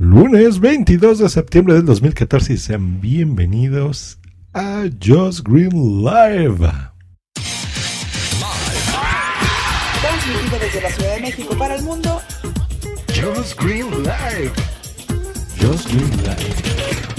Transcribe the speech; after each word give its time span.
Lunes 0.00 0.60
22 0.60 1.18
de 1.18 1.28
septiembre 1.28 1.74
del 1.74 1.84
2014 1.84 2.52
y 2.52 2.56
sean 2.56 3.00
bienvenidos 3.00 4.20
a 4.54 4.84
Just 5.04 5.40
Green 5.40 6.04
Live. 6.04 6.70
Transmitido 10.00 10.58
desde 10.60 10.82
la 10.82 10.90
Ciudad 10.90 11.14
de 11.16 11.20
México 11.20 11.56
para 11.58 11.74
el 11.74 11.82
mundo. 11.82 12.22
Just 13.08 13.60
Green 13.60 13.90
Live. 14.04 14.52
Just 15.60 15.88
Green 15.92 16.16
Live. 16.18 17.17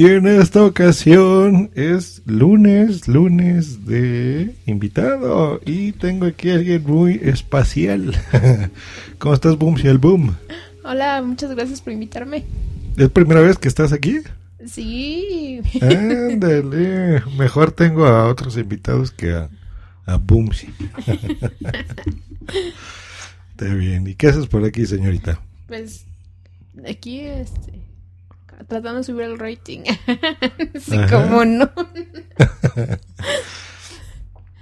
Y 0.00 0.06
en 0.06 0.26
esta 0.26 0.64
ocasión 0.64 1.70
es 1.74 2.22
lunes, 2.24 3.06
lunes 3.06 3.84
de 3.84 4.54
invitado. 4.64 5.60
Y 5.66 5.92
tengo 5.92 6.24
aquí 6.24 6.48
a 6.48 6.54
alguien 6.54 6.84
muy 6.84 7.20
espacial. 7.22 8.18
¿Cómo 9.18 9.34
estás, 9.34 9.58
Boom? 9.58 9.76
el 9.84 9.98
Boom? 9.98 10.34
Hola, 10.84 11.20
muchas 11.20 11.50
gracias 11.50 11.82
por 11.82 11.92
invitarme. 11.92 12.46
¿Es 12.96 13.10
primera 13.10 13.42
vez 13.42 13.58
que 13.58 13.68
estás 13.68 13.92
aquí? 13.92 14.20
Sí. 14.64 15.60
Ándale. 15.82 17.22
Mejor 17.36 17.72
tengo 17.72 18.06
a 18.06 18.26
otros 18.26 18.56
invitados 18.56 19.10
que 19.10 19.34
a, 19.34 19.50
a 20.06 20.16
Boomsy. 20.16 20.68
Está 23.50 23.74
bien. 23.74 24.06
¿Y 24.06 24.14
qué 24.14 24.28
haces 24.28 24.46
por 24.46 24.64
aquí, 24.64 24.86
señorita? 24.86 25.42
Pues 25.66 26.06
aquí, 26.88 27.20
este, 27.20 27.89
tratando 28.68 28.98
de 28.98 29.04
subir 29.04 29.22
el 29.22 29.38
rating. 29.38 29.80
sí, 30.80 30.96
como 31.10 31.44
no. 31.44 31.70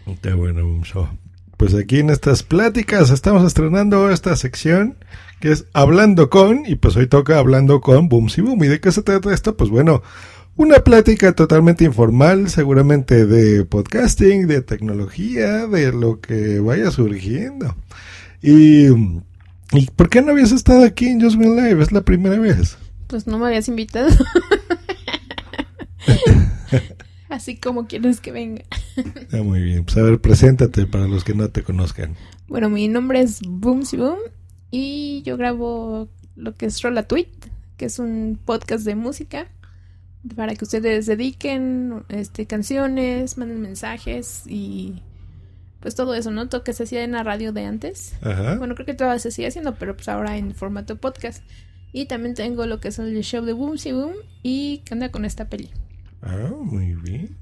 Está 0.06 0.34
bueno, 0.34 0.64
Boomso. 0.64 1.08
Pues 1.56 1.74
aquí 1.74 1.98
en 1.98 2.10
estas 2.10 2.42
pláticas 2.44 3.10
estamos 3.10 3.44
estrenando 3.44 4.10
esta 4.10 4.36
sección 4.36 4.96
que 5.40 5.52
es 5.52 5.66
Hablando 5.72 6.30
con, 6.30 6.64
y 6.66 6.76
pues 6.76 6.96
hoy 6.96 7.06
toca 7.06 7.38
Hablando 7.38 7.80
con 7.80 8.08
Boomsy 8.08 8.40
Boom. 8.40 8.64
¿Y 8.64 8.68
de 8.68 8.80
qué 8.80 8.92
se 8.92 9.02
trata 9.02 9.32
esto? 9.32 9.56
Pues 9.56 9.70
bueno, 9.70 10.02
una 10.56 10.78
plática 10.80 11.32
totalmente 11.32 11.84
informal, 11.84 12.48
seguramente 12.48 13.26
de 13.26 13.64
podcasting, 13.64 14.46
de 14.46 14.62
tecnología, 14.62 15.66
de 15.66 15.92
lo 15.92 16.20
que 16.20 16.60
vaya 16.60 16.90
surgiendo. 16.90 17.76
Y, 18.42 18.88
¿y 19.72 19.86
por 19.94 20.08
qué 20.08 20.22
no 20.22 20.32
habías 20.32 20.52
estado 20.52 20.84
aquí 20.84 21.06
en 21.06 21.20
Just 21.20 21.36
Green 21.36 21.56
Live? 21.56 21.82
Es 21.82 21.92
la 21.92 22.02
primera 22.02 22.38
vez. 22.38 22.76
Pues 23.08 23.26
no 23.26 23.38
me 23.38 23.46
habías 23.46 23.68
invitado. 23.68 24.08
Así 27.28 27.56
como 27.56 27.86
quieres 27.86 28.20
que 28.20 28.32
venga. 28.32 28.62
Ah, 29.32 29.42
muy 29.42 29.60
bien. 29.60 29.84
Pues 29.84 29.96
a 29.96 30.02
ver, 30.02 30.20
preséntate 30.20 30.86
para 30.86 31.08
los 31.08 31.24
que 31.24 31.34
no 31.34 31.50
te 31.50 31.62
conozcan. 31.62 32.16
Bueno, 32.46 32.70
mi 32.70 32.88
nombre 32.88 33.20
es 33.20 33.40
Boomsy 33.46 33.96
Boom 33.96 34.18
y 34.70 35.22
yo 35.24 35.36
grabo 35.36 36.08
lo 36.36 36.54
que 36.54 36.66
es 36.66 36.80
Rolla 36.82 37.02
Tweet, 37.02 37.28
que 37.76 37.86
es 37.86 37.98
un 37.98 38.38
podcast 38.44 38.84
de 38.84 38.94
música 38.94 39.48
para 40.34 40.54
que 40.54 40.64
ustedes 40.64 41.06
dediquen 41.06 42.04
este, 42.08 42.46
canciones, 42.46 43.38
manden 43.38 43.60
mensajes 43.60 44.42
y 44.46 45.02
pues 45.80 45.94
todo 45.94 46.14
eso, 46.14 46.30
¿no? 46.30 46.48
Todo 46.48 46.64
que 46.64 46.72
se 46.72 46.84
hacía 46.84 47.04
en 47.04 47.12
la 47.12 47.22
radio 47.22 47.52
de 47.52 47.64
antes. 47.64 48.14
Ajá. 48.22 48.56
Bueno, 48.56 48.74
creo 48.74 48.86
que 48.86 48.94
todavía 48.94 49.20
se 49.20 49.30
sigue 49.30 49.48
haciendo, 49.48 49.76
pero 49.76 49.94
pues 49.94 50.08
ahora 50.08 50.36
en 50.36 50.54
formato 50.54 50.96
podcast. 50.96 51.42
Y 51.92 52.06
también 52.06 52.34
tengo 52.34 52.66
lo 52.66 52.80
que 52.80 52.88
es 52.88 52.98
el 52.98 53.20
show 53.22 53.44
de 53.44 53.52
Boomsy 53.52 53.92
Boom 53.92 54.12
y 54.42 54.78
que 54.84 54.94
anda 54.94 55.10
con 55.10 55.24
esta 55.24 55.48
peli. 55.48 55.70
Ah, 56.22 56.50
muy 56.60 56.94
bien. 56.94 57.36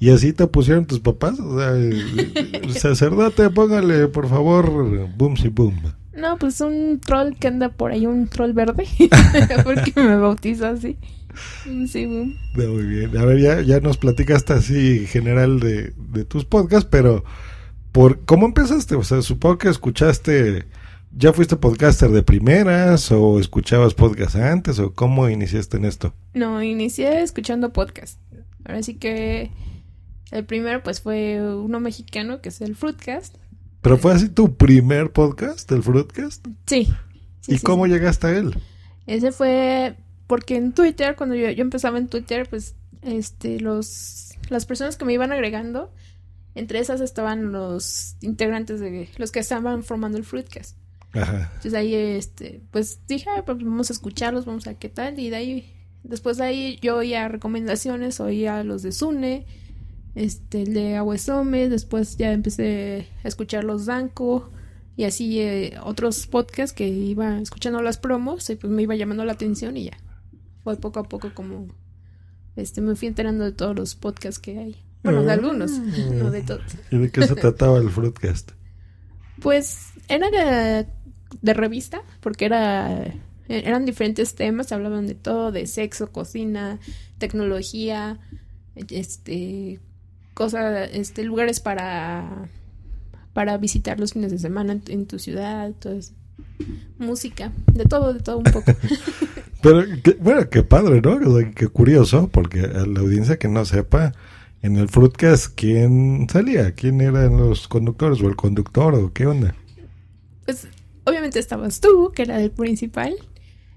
¿Y 0.00 0.10
así 0.10 0.32
te 0.32 0.46
pusieron 0.46 0.86
tus 0.86 1.00
papás? 1.00 1.40
O 1.40 1.58
sea, 1.58 1.70
el 1.70 2.74
sacerdote, 2.74 3.50
póngale 3.50 4.08
por 4.08 4.28
favor 4.28 5.08
Boomsy 5.16 5.48
Boom. 5.48 5.94
No, 6.14 6.36
pues 6.36 6.60
un 6.60 7.00
troll 7.00 7.34
que 7.38 7.48
anda 7.48 7.68
por 7.70 7.92
ahí, 7.92 8.06
un 8.06 8.28
troll 8.28 8.52
verde, 8.52 8.86
porque 9.64 9.92
me 9.96 10.16
bautizó 10.16 10.66
así. 10.66 10.96
Boomsy 11.64 12.06
Boom. 12.06 12.36
No, 12.54 12.68
muy 12.68 12.84
bien. 12.84 13.16
A 13.16 13.24
ver, 13.24 13.40
ya, 13.40 13.60
ya 13.60 13.80
nos 13.80 13.96
platicaste 13.96 14.52
así 14.52 15.06
general 15.06 15.60
de, 15.60 15.92
de 15.96 16.24
tus 16.24 16.44
podcasts, 16.44 16.88
pero 16.90 17.24
por 17.92 18.24
¿cómo 18.24 18.46
empezaste? 18.46 18.94
O 18.94 19.02
sea, 19.02 19.22
supongo 19.22 19.58
que 19.58 19.68
escuchaste, 19.68 20.66
¿ya 21.10 21.32
fuiste 21.32 21.56
podcaster 21.56 22.10
de 22.10 22.22
primeras 22.22 23.10
o 23.12 23.40
escuchabas 23.40 23.94
podcast 23.94 24.36
antes 24.36 24.78
o 24.78 24.92
cómo 24.92 25.28
iniciaste 25.28 25.76
en 25.76 25.84
esto? 25.84 26.14
No, 26.34 26.62
inicié 26.62 27.22
escuchando 27.22 27.72
podcast. 27.72 28.20
Ahora 28.64 28.82
sí 28.82 28.94
que 28.94 29.50
el 30.30 30.44
primero 30.44 30.82
pues 30.82 31.00
fue 31.00 31.40
uno 31.42 31.80
mexicano 31.80 32.40
que 32.40 32.50
es 32.50 32.60
el 32.60 32.76
Fruitcast. 32.76 33.36
¿Pero 33.80 33.96
fue 33.96 34.12
así 34.12 34.28
tu 34.28 34.56
primer 34.56 35.12
podcast, 35.12 35.70
el 35.72 35.82
Fruitcast? 35.82 36.46
Sí. 36.66 36.84
sí, 37.40 37.54
¿Y 37.54 37.58
sí, 37.58 37.64
cómo 37.64 37.86
sí. 37.86 37.92
llegaste 37.92 38.26
a 38.26 38.30
él? 38.36 38.58
Ese 39.06 39.32
fue 39.32 39.96
porque 40.26 40.56
en 40.56 40.72
Twitter, 40.72 41.16
cuando 41.16 41.34
yo, 41.34 41.50
yo 41.50 41.62
empezaba 41.62 41.98
en 41.98 42.08
Twitter, 42.08 42.46
pues 42.48 42.74
este 43.02 43.60
los 43.60 44.28
las 44.50 44.66
personas 44.66 44.96
que 44.96 45.04
me 45.04 45.12
iban 45.12 45.32
agregando, 45.32 45.92
entre 46.54 46.80
esas 46.80 47.00
estaban 47.00 47.52
los 47.52 48.16
integrantes 48.20 48.80
de 48.80 49.08
los 49.16 49.30
que 49.30 49.40
estaban 49.40 49.82
formando 49.82 50.18
el 50.18 50.24
Fruitcast. 50.24 50.76
Ajá. 51.12 51.50
Entonces 51.56 51.74
ahí 51.74 51.94
este 51.94 52.60
pues 52.70 53.00
dije, 53.06 53.28
"Ah, 53.30 53.42
pues 53.44 53.58
vamos 53.58 53.90
a 53.90 53.92
escucharlos, 53.92 54.44
vamos 54.44 54.66
a 54.66 54.70
ver 54.70 54.78
qué 54.78 54.88
tal 54.88 55.18
y 55.18 55.30
de 55.30 55.36
ahí 55.36 55.74
después 56.02 56.36
de 56.36 56.44
ahí 56.44 56.78
yo 56.82 56.96
oía 56.96 57.28
recomendaciones, 57.28 58.20
oía 58.20 58.62
los 58.64 58.82
de 58.82 58.92
Sune, 58.92 59.46
este 60.14 60.62
el 60.62 60.74
de 60.74 60.96
Aguesome, 60.96 61.68
después 61.68 62.16
ya 62.16 62.32
empecé 62.32 63.08
a 63.24 63.28
escuchar 63.28 63.64
los 63.64 63.86
Danko 63.86 64.50
y 64.96 65.04
así 65.04 65.40
eh, 65.40 65.78
otros 65.82 66.26
podcasts 66.26 66.74
que 66.74 66.88
iba 66.88 67.38
escuchando 67.38 67.80
las 67.82 67.98
promos 67.98 68.50
y 68.50 68.56
pues 68.56 68.72
me 68.72 68.82
iba 68.82 68.96
llamando 68.96 69.24
la 69.24 69.32
atención 69.32 69.76
y 69.76 69.84
ya. 69.84 69.98
Fue 70.64 70.76
poco 70.76 71.00
a 71.00 71.04
poco 71.04 71.32
como 71.34 71.68
este 72.56 72.80
me 72.80 72.96
fui 72.96 73.06
enterando 73.08 73.44
de 73.44 73.52
todos 73.52 73.76
los 73.76 73.94
podcasts 73.94 74.40
que 74.40 74.58
hay. 74.58 74.76
Bueno, 75.04 75.22
de 75.22 75.30
algunos, 75.30 75.70
no 75.70 76.30
de 76.32 76.42
todos. 76.42 76.64
¿Y 76.90 76.98
de 76.98 77.10
qué 77.10 77.24
se 77.26 77.36
trataba 77.36 77.78
el 77.78 77.88
Fruitcast? 77.88 78.50
Pues 79.40 79.90
era 80.08 80.84
de, 81.42 81.54
revista, 81.54 82.00
porque 82.20 82.44
era 82.46 83.14
eran 83.48 83.86
diferentes 83.86 84.34
temas, 84.34 84.72
hablaban 84.72 85.06
de 85.06 85.14
todo, 85.14 85.52
de 85.52 85.66
sexo, 85.66 86.12
cocina, 86.12 86.78
tecnología, 87.18 88.18
este 88.90 89.80
cosas, 90.34 90.90
este 90.92 91.24
lugares 91.24 91.60
para 91.60 92.48
para 93.32 93.56
visitar 93.56 94.00
los 94.00 94.12
fines 94.12 94.32
de 94.32 94.38
semana 94.38 94.72
en, 94.72 94.82
en 94.88 95.06
tu 95.06 95.18
ciudad, 95.18 95.72
música, 96.98 97.52
de 97.72 97.84
todo, 97.84 98.12
de 98.12 98.20
todo 98.20 98.38
un 98.38 98.44
poco. 98.44 98.72
Pero, 99.62 99.84
qué- 100.02 100.16
bueno, 100.20 100.48
qué 100.50 100.62
padre, 100.62 101.00
¿no? 101.00 101.18
Qué 101.54 101.68
curioso, 101.68 102.28
porque 102.28 102.60
a 102.60 102.84
la 102.86 103.00
audiencia 103.00 103.38
que 103.38 103.48
no 103.48 103.64
sepa, 103.64 104.12
en 104.62 104.76
el 104.76 104.88
Fruitcast, 104.88 105.54
¿quién 105.54 106.26
salía? 106.30 106.72
¿Quién 106.72 107.00
eran 107.00 107.36
los 107.36 107.68
conductores 107.68 108.20
o 108.20 108.28
el 108.28 108.36
conductor 108.36 108.94
o 108.94 109.12
qué 109.12 109.26
onda? 109.26 109.54
Pues 110.44 110.66
obviamente 111.08 111.38
estabas 111.38 111.80
tú, 111.80 112.12
que 112.14 112.22
era 112.22 112.40
el 112.40 112.50
principal. 112.50 113.14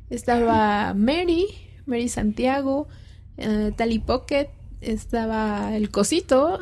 Estaba 0.10 0.94
Mary, 0.94 1.46
Mary 1.86 2.10
Santiago, 2.10 2.88
eh, 3.38 3.72
Tali 3.76 4.00
Pocket, 4.00 4.50
estaba 4.82 5.76
el 5.76 5.90
Cosito, 5.90 6.60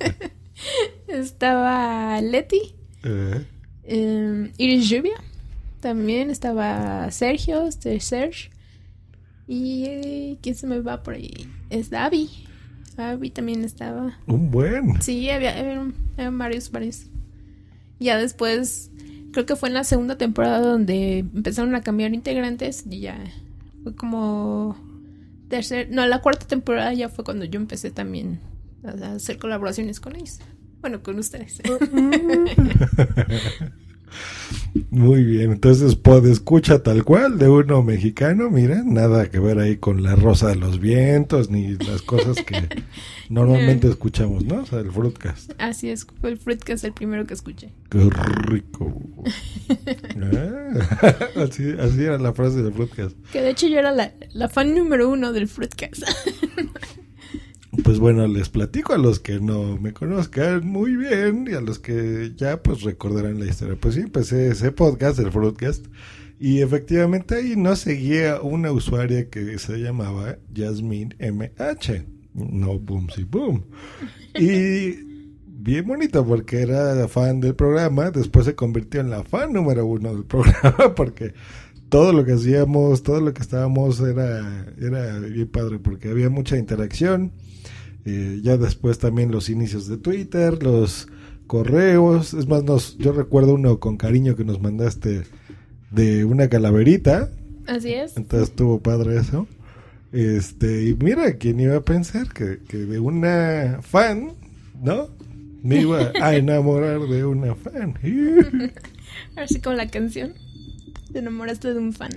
estaba 1.08 2.20
Leti, 2.20 2.74
Eh, 3.04 3.44
eh, 3.84 4.52
Iris 4.58 4.88
Lluvia, 4.88 5.16
también 5.80 6.30
estaba 6.30 7.10
Sergio, 7.10 7.66
este 7.66 7.98
Serge. 8.00 8.50
Y 9.48 9.84
eh, 9.86 10.38
¿quién 10.40 10.54
se 10.54 10.66
me 10.66 10.80
va 10.80 11.02
por 11.02 11.14
ahí? 11.14 11.48
Es 11.68 11.92
Abby. 11.92 12.30
Abby 12.96 13.30
también 13.30 13.64
estaba. 13.64 14.18
un 14.26 14.50
buen. 14.50 15.02
Sí, 15.02 15.28
había, 15.30 15.58
eran, 15.58 15.94
eran 16.16 16.38
varios, 16.38 16.70
varios. 16.70 17.06
Ya 17.98 18.16
después, 18.16 18.90
creo 19.32 19.46
que 19.46 19.56
fue 19.56 19.68
en 19.68 19.74
la 19.74 19.84
segunda 19.84 20.16
temporada 20.16 20.60
donde 20.60 21.18
empezaron 21.18 21.74
a 21.74 21.82
cambiar 21.82 22.14
integrantes 22.14 22.84
y 22.88 23.00
ya 23.00 23.18
fue 23.82 23.94
como 23.94 24.76
tercer, 25.48 25.88
no, 25.90 26.06
la 26.06 26.20
cuarta 26.20 26.46
temporada 26.46 26.92
ya 26.94 27.08
fue 27.08 27.24
cuando 27.24 27.44
yo 27.44 27.58
empecé 27.58 27.90
también 27.90 28.40
a 28.84 29.14
hacer 29.14 29.38
colaboraciones 29.38 30.00
con 30.00 30.16
ellos. 30.16 30.40
Bueno, 30.80 31.02
con 31.02 31.18
ustedes. 31.18 31.60
Muy 34.90 35.24
bien, 35.24 35.52
entonces 35.52 35.96
pod 35.96 36.26
escucha 36.26 36.82
tal 36.82 37.04
cual 37.04 37.38
de 37.38 37.48
uno 37.48 37.82
mexicano, 37.82 38.50
mira, 38.50 38.82
nada 38.84 39.30
que 39.30 39.38
ver 39.38 39.58
ahí 39.58 39.76
con 39.76 40.02
la 40.02 40.16
rosa 40.16 40.48
de 40.48 40.56
los 40.56 40.80
vientos 40.80 41.50
ni 41.50 41.76
las 41.76 42.02
cosas 42.02 42.36
que 42.44 42.68
normalmente 43.28 43.88
escuchamos, 43.88 44.44
¿no? 44.44 44.62
O 44.62 44.66
sea, 44.66 44.80
el 44.80 44.90
fruitcast. 44.90 45.52
Así 45.58 45.90
es, 45.90 46.06
fue 46.20 46.30
el 46.30 46.38
Fruitcast 46.38 46.84
el 46.84 46.92
primero 46.92 47.26
que 47.26 47.34
escuché. 47.34 47.70
Qué 47.90 48.08
rico. 48.48 49.02
Ah, 50.20 51.18
así, 51.36 51.74
así 51.78 52.02
era 52.02 52.18
la 52.18 52.32
frase 52.32 52.62
del 52.62 52.72
fruitcast. 52.72 53.16
Que 53.32 53.42
de 53.42 53.50
hecho 53.50 53.66
yo 53.66 53.78
era 53.78 53.92
la, 53.92 54.12
la 54.32 54.48
fan 54.48 54.74
número 54.74 55.08
uno 55.08 55.32
del 55.32 55.48
Fruitcast. 55.48 56.04
Pues 57.84 57.98
bueno, 57.98 58.26
les 58.26 58.50
platico 58.50 58.92
a 58.92 58.98
los 58.98 59.18
que 59.18 59.40
no 59.40 59.78
me 59.78 59.94
conozcan 59.94 60.66
muy 60.66 60.94
bien 60.94 61.48
y 61.50 61.54
a 61.54 61.62
los 61.62 61.78
que 61.78 62.32
ya 62.36 62.62
pues 62.62 62.82
recordarán 62.82 63.40
la 63.40 63.46
historia. 63.46 63.76
Pues 63.80 63.94
sí, 63.94 64.00
empecé 64.00 64.48
ese 64.48 64.72
podcast, 64.72 65.18
el 65.18 65.32
Fruitcast, 65.32 65.86
y 66.38 66.60
efectivamente 66.60 67.36
ahí 67.36 67.54
no 67.56 67.74
seguía 67.74 68.42
una 68.42 68.72
usuaria 68.72 69.30
que 69.30 69.58
se 69.58 69.78
llamaba 69.78 70.36
Jasmine 70.54 71.16
MH, 71.18 72.04
no 72.34 72.78
Boom 72.78 73.08
Si 73.08 73.24
Boom. 73.24 73.64
Y 74.34 75.12
bien 75.46 75.86
bonito 75.86 76.26
porque 76.26 76.60
era 76.60 77.08
fan 77.08 77.40
del 77.40 77.54
programa, 77.54 78.10
después 78.10 78.44
se 78.44 78.54
convirtió 78.54 79.00
en 79.00 79.08
la 79.08 79.24
fan 79.24 79.50
número 79.52 79.86
uno 79.86 80.12
del 80.12 80.24
programa 80.24 80.94
porque 80.96 81.32
todo 81.88 82.12
lo 82.12 82.24
que 82.26 82.32
hacíamos, 82.32 83.02
todo 83.02 83.20
lo 83.20 83.32
que 83.32 83.40
estábamos 83.40 83.98
era, 84.00 84.66
era 84.78 85.20
bien 85.20 85.48
padre 85.48 85.78
porque 85.78 86.10
había 86.10 86.28
mucha 86.28 86.58
interacción. 86.58 87.32
Eh, 88.04 88.40
ya 88.42 88.56
después 88.56 88.98
también 88.98 89.30
los 89.30 89.48
inicios 89.48 89.86
de 89.86 89.96
Twitter, 89.96 90.62
los 90.62 91.08
correos. 91.46 92.34
Es 92.34 92.48
más, 92.48 92.64
nos, 92.64 92.98
yo 92.98 93.12
recuerdo 93.12 93.54
uno 93.54 93.78
con 93.78 93.96
cariño 93.96 94.36
que 94.36 94.44
nos 94.44 94.60
mandaste 94.60 95.22
de 95.90 96.24
una 96.24 96.48
calaverita. 96.48 97.30
Así 97.66 97.92
es. 97.92 98.16
Entonces 98.16 98.50
estuvo 98.50 98.80
padre 98.80 99.18
eso. 99.18 99.46
Este, 100.12 100.88
y 100.88 100.94
mira, 100.94 101.32
¿quién 101.34 101.60
iba 101.60 101.76
a 101.76 101.82
pensar 101.82 102.32
que, 102.32 102.58
que 102.68 102.78
de 102.78 102.98
una 102.98 103.80
fan, 103.82 104.32
¿no? 104.82 105.08
Me 105.62 105.80
iba 105.80 106.12
a 106.20 106.34
enamorar 106.36 107.00
de 107.00 107.24
una 107.24 107.54
fan. 107.54 107.94
Así 109.36 109.60
como 109.60 109.76
la 109.76 109.88
canción. 109.88 110.34
Te 111.12 111.18
enamoraste 111.18 111.72
de 111.74 111.78
un 111.78 111.92
fan. 111.92 112.10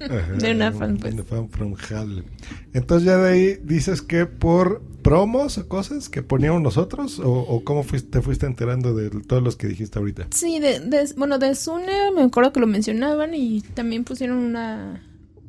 Ajá, 0.00 0.32
De 0.34 0.52
una 0.52 0.72
fan, 0.72 0.96
pues. 0.98 1.14
Una 1.14 1.24
fan 1.24 1.48
from 1.48 1.74
hell. 1.90 2.24
Entonces 2.72 3.06
ya 3.06 3.16
de 3.18 3.30
ahí 3.32 3.58
dices 3.64 4.00
que 4.02 4.26
por 4.26 4.82
promos 5.02 5.58
o 5.58 5.68
cosas 5.68 6.08
que 6.08 6.22
poníamos 6.22 6.60
nosotros 6.62 7.18
o, 7.18 7.30
o 7.32 7.64
cómo 7.64 7.82
fuiste, 7.82 8.10
te 8.10 8.22
fuiste 8.22 8.46
enterando 8.46 8.94
de 8.94 9.10
todos 9.10 9.42
los 9.42 9.56
que 9.56 9.66
dijiste 9.66 9.98
ahorita. 9.98 10.28
Sí, 10.30 10.60
de, 10.60 10.80
de- 10.80 11.12
bueno, 11.16 11.38
de 11.38 11.54
Sune 11.54 12.12
me 12.14 12.22
acuerdo 12.22 12.52
que 12.52 12.60
lo 12.60 12.66
mencionaban 12.66 13.34
y 13.34 13.60
también 13.74 14.04
pusieron 14.04 14.38
una... 14.38 15.02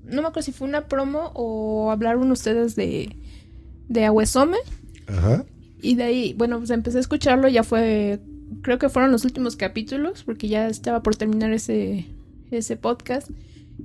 No 0.05 0.21
me 0.23 0.27
acuerdo 0.29 0.41
si 0.43 0.51
fue 0.51 0.67
una 0.67 0.87
promo 0.87 1.31
o 1.35 1.91
hablaron 1.91 2.31
ustedes 2.31 2.75
de, 2.75 3.15
de 3.87 4.05
Ahuesome. 4.05 4.57
Ajá. 5.07 5.45
Y 5.81 5.95
de 5.95 6.03
ahí, 6.03 6.33
bueno, 6.37 6.57
pues 6.57 6.71
empecé 6.71 6.97
a 6.97 7.01
escucharlo, 7.01 7.47
ya 7.47 7.63
fue, 7.63 8.19
creo 8.63 8.79
que 8.79 8.89
fueron 8.89 9.11
los 9.11 9.23
últimos 9.25 9.55
capítulos, 9.55 10.23
porque 10.23 10.47
ya 10.47 10.67
estaba 10.67 11.03
por 11.03 11.15
terminar 11.15 11.53
ese, 11.53 12.05
ese 12.51 12.77
podcast. 12.77 13.29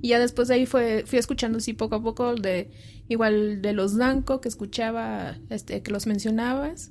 Y 0.00 0.08
ya 0.08 0.19
después 0.19 0.49
de 0.49 0.55
ahí 0.55 0.66
fue, 0.66 1.05
fui 1.06 1.19
escuchando 1.19 1.58
así 1.58 1.72
poco 1.72 1.96
a 1.96 2.02
poco 2.02 2.34
de, 2.34 2.70
igual 3.08 3.62
de 3.62 3.72
los 3.72 3.96
Danco, 3.96 4.40
que 4.40 4.49
escuchaba, 4.49 5.38
este, 5.50 5.82
que 5.82 5.93
los 5.93 6.06
mencionabas. 6.06 6.90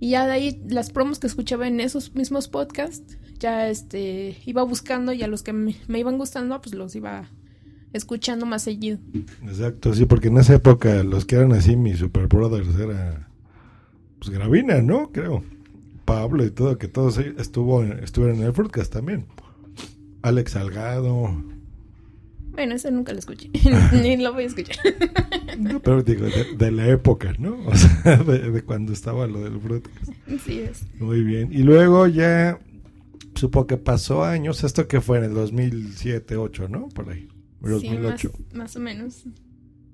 Y 0.00 0.10
ya 0.10 0.26
de 0.26 0.32
ahí 0.32 0.62
las 0.68 0.90
promos 0.90 1.18
que 1.18 1.26
escuchaba 1.26 1.66
en 1.66 1.80
esos 1.80 2.14
mismos 2.14 2.48
podcasts, 2.48 3.18
ya 3.38 3.68
este, 3.68 4.36
iba 4.44 4.62
buscando 4.62 5.12
y 5.12 5.22
a 5.22 5.26
los 5.28 5.42
que 5.42 5.52
me, 5.52 5.74
iban 5.88 6.18
gustando, 6.18 6.60
pues 6.60 6.74
los 6.74 6.94
iba 6.94 7.30
escuchando 7.92 8.44
más 8.44 8.62
seguido. 8.62 8.98
Exacto, 9.42 9.94
sí, 9.94 10.04
porque 10.04 10.28
en 10.28 10.38
esa 10.38 10.54
época 10.54 11.02
los 11.04 11.24
que 11.24 11.36
eran 11.36 11.52
así 11.52 11.76
mis 11.76 11.98
super 11.98 12.26
brothers 12.26 12.78
era 12.78 13.28
pues 14.18 14.30
Gravina, 14.30 14.82
¿no? 14.82 15.10
Creo. 15.12 15.44
Pablo 16.04 16.44
y 16.44 16.50
todo, 16.50 16.76
que 16.76 16.88
todos 16.88 17.18
estuvo 17.18 17.82
estuvieron 17.82 18.38
en 18.38 18.46
el 18.46 18.52
Fruitcast 18.52 18.92
también. 18.92 19.26
Alex 20.24 20.52
Salgado. 20.52 21.44
Bueno, 22.52 22.74
ese 22.76 22.90
nunca 22.90 23.12
lo 23.12 23.18
escuché, 23.18 23.50
ni 23.92 24.16
lo 24.16 24.32
voy 24.32 24.44
a 24.44 24.46
escuchar. 24.46 24.76
No, 25.58 25.80
pero 25.80 26.02
digo, 26.02 26.26
de, 26.26 26.56
de 26.58 26.72
la 26.72 26.88
época, 26.88 27.32
¿no? 27.38 27.56
O 27.66 27.76
sea, 27.76 28.16
de, 28.16 28.50
de 28.50 28.62
cuando 28.62 28.92
estaba 28.92 29.28
lo 29.28 29.44
del 29.44 29.60
Fruitcast. 29.60 30.12
Sí 30.44 30.60
es. 30.60 30.84
Muy 30.98 31.22
bien. 31.22 31.52
Y 31.52 31.58
luego 31.58 32.08
ya 32.08 32.58
supo 33.36 33.64
que 33.68 33.76
pasó 33.76 34.24
años, 34.24 34.64
esto 34.64 34.88
que 34.88 35.00
fue 35.00 35.18
en 35.18 35.24
el 35.24 35.34
2007, 35.34 36.36
8, 36.36 36.68
¿no? 36.68 36.88
Por 36.88 37.08
ahí. 37.10 37.28
Sí, 37.62 37.68
2008. 37.68 38.32
más, 38.32 38.54
más 38.54 38.76
o 38.76 38.80
menos. 38.80 39.24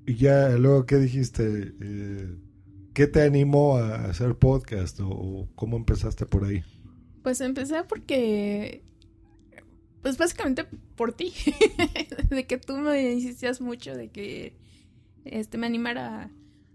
Y 0.07 0.15
ya 0.15 0.49
luego, 0.57 0.87
¿qué 0.87 0.97
dijiste? 0.97 1.75
Eh, 1.79 2.35
¿Qué 2.95 3.07
te 3.07 3.21
animó 3.23 3.77
a 3.77 4.07
hacer 4.07 4.35
podcast 4.37 5.01
o, 5.01 5.09
o 5.09 5.49
cómo 5.57 5.77
empezaste 5.77 6.25
por 6.25 6.45
ahí? 6.45 6.63
Pues 7.23 7.43
empecé 7.43 7.85
porque, 7.87 8.83
pues 10.03 10.17
básicamente 10.19 10.65
por 10.97 11.13
ti, 11.13 11.33
de 12.31 12.47
que 12.47 12.59
tú 12.59 12.77
me 12.79 13.13
insistías 13.13 13.61
mucho 13.61 13.95
de 13.95 14.09
que 14.09 14.55
este 15.25 15.59
me 15.59 15.67
animara 15.67 16.31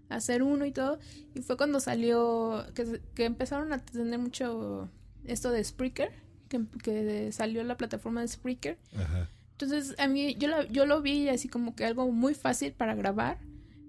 a, 0.08 0.14
hacer 0.14 0.42
uno 0.42 0.64
y 0.66 0.72
todo. 0.72 0.98
Y 1.34 1.40
fue 1.40 1.56
cuando 1.56 1.80
salió, 1.80 2.64
que, 2.74 3.00
que 3.14 3.24
empezaron 3.24 3.72
a 3.72 3.78
tener 3.78 4.18
mucho 4.18 4.88
esto 5.24 5.50
de 5.50 5.64
Spreaker, 5.64 6.12
que, 6.48 6.64
que 6.82 7.32
salió 7.32 7.64
la 7.64 7.76
plataforma 7.76 8.20
de 8.20 8.28
Spreaker. 8.28 8.78
Ajá. 8.96 9.28
Entonces, 9.52 9.94
a 9.98 10.06
mí, 10.06 10.36
yo, 10.38 10.48
la- 10.48 10.68
yo 10.68 10.86
lo 10.86 11.00
vi 11.02 11.28
así 11.28 11.48
como 11.48 11.74
que 11.74 11.84
algo 11.84 12.10
muy 12.12 12.34
fácil 12.34 12.72
para 12.72 12.94
grabar. 12.94 13.38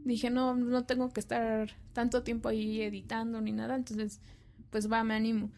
Dije, 0.05 0.29
no, 0.29 0.55
no 0.55 0.85
tengo 0.85 1.11
que 1.11 1.19
estar 1.19 1.75
tanto 1.93 2.23
tiempo 2.23 2.47
ahí 2.49 2.81
editando 2.81 3.41
ni 3.41 3.51
nada. 3.51 3.75
Entonces, 3.75 4.21
pues 4.69 4.89
va, 4.91 5.03
me 5.03 5.13
animo. 5.13 5.51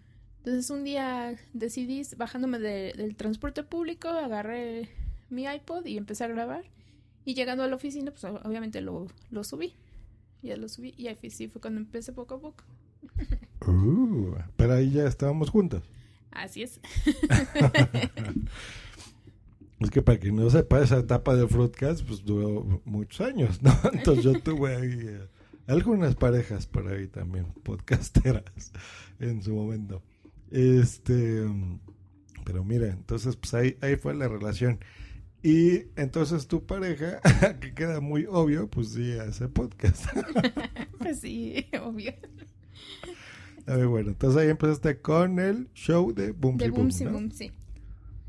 Entonces, 0.49 0.71
un 0.71 0.83
día 0.83 1.35
decidí, 1.53 2.01
bajándome 2.17 2.57
de- 2.57 2.93
del 2.97 3.15
transporte 3.15 3.61
público, 3.61 4.07
agarré 4.07 4.89
mi 5.29 5.43
iPod 5.45 5.85
y 5.85 5.95
empecé 5.95 6.23
a 6.23 6.27
grabar. 6.27 6.63
Y 7.23 7.35
llegando 7.35 7.63
a 7.63 7.67
la 7.67 7.75
oficina, 7.75 8.09
pues 8.09 8.23
obviamente 8.23 8.81
lo, 8.81 9.05
lo 9.29 9.43
subí. 9.43 9.75
Ya 10.41 10.57
lo 10.57 10.67
subí 10.67 10.95
y 10.97 11.05
ahí 11.07 11.29
sí 11.29 11.49
fue 11.49 11.61
cuando 11.61 11.79
empecé 11.79 12.13
poco 12.13 12.35
a 12.35 12.39
poco. 12.41 12.63
Uh, 13.67 14.33
pero 14.55 14.73
ahí 14.73 14.89
ya 14.89 15.05
estábamos 15.05 15.49
juntos. 15.51 15.83
Así 16.31 16.63
es. 16.63 16.79
Es 19.79 19.91
que 19.91 20.01
para 20.01 20.17
quien 20.17 20.35
no 20.35 20.49
sepa, 20.49 20.81
esa 20.81 20.97
etapa 20.97 21.35
del 21.35 21.47
Fruitcast 21.47 22.03
pues 22.05 22.25
duró 22.25 22.81
muchos 22.85 23.21
años, 23.25 23.61
¿no? 23.61 23.71
Entonces 23.93 24.23
yo 24.25 24.39
tuve 24.41 24.75
ahí 24.75 24.97
eh, 25.07 25.27
algunas 25.67 26.15
parejas 26.15 26.65
por 26.65 26.87
ahí 26.87 27.07
también, 27.07 27.45
podcasteras 27.63 28.43
en 29.19 29.41
su 29.43 29.53
momento. 29.53 30.01
Este, 30.51 31.45
pero 32.45 32.63
mira, 32.63 32.87
entonces 32.87 33.35
pues 33.35 33.53
ahí, 33.53 33.77
ahí 33.81 33.95
fue 33.95 34.13
la 34.15 34.27
relación. 34.27 34.79
Y 35.41 35.83
entonces 35.95 36.47
tu 36.47 36.65
pareja, 36.65 37.21
que 37.61 37.73
queda 37.73 38.01
muy 38.01 38.25
obvio, 38.25 38.69
pues 38.69 38.89
sí 38.89 39.13
hace 39.13 39.47
podcast. 39.47 40.05
Pues 40.99 41.21
sí, 41.21 41.65
obvio. 41.81 42.13
A 43.65 43.75
ver, 43.75 43.87
bueno, 43.87 44.09
entonces 44.09 44.41
ahí 44.41 44.49
empezaste 44.49 44.99
con 44.99 45.39
el 45.39 45.69
show 45.73 46.13
de 46.13 46.31
Boom 46.31 46.57
De 46.57 46.69
Boom 46.69 46.89
Boom, 46.89 47.27
¿no? 47.27 47.31
Sí. 47.33 47.51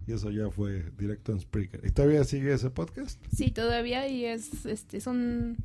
Y 0.06 0.12
eso 0.12 0.30
ya 0.30 0.50
fue 0.50 0.84
directo 0.96 1.32
en 1.32 1.40
Spreaker. 1.40 1.80
¿Y 1.84 1.90
todavía 1.90 2.22
sigue 2.22 2.52
ese 2.52 2.70
podcast? 2.70 3.20
Sí, 3.34 3.50
todavía 3.50 4.06
y 4.06 4.24
es, 4.24 4.66
este, 4.66 5.00
son 5.00 5.56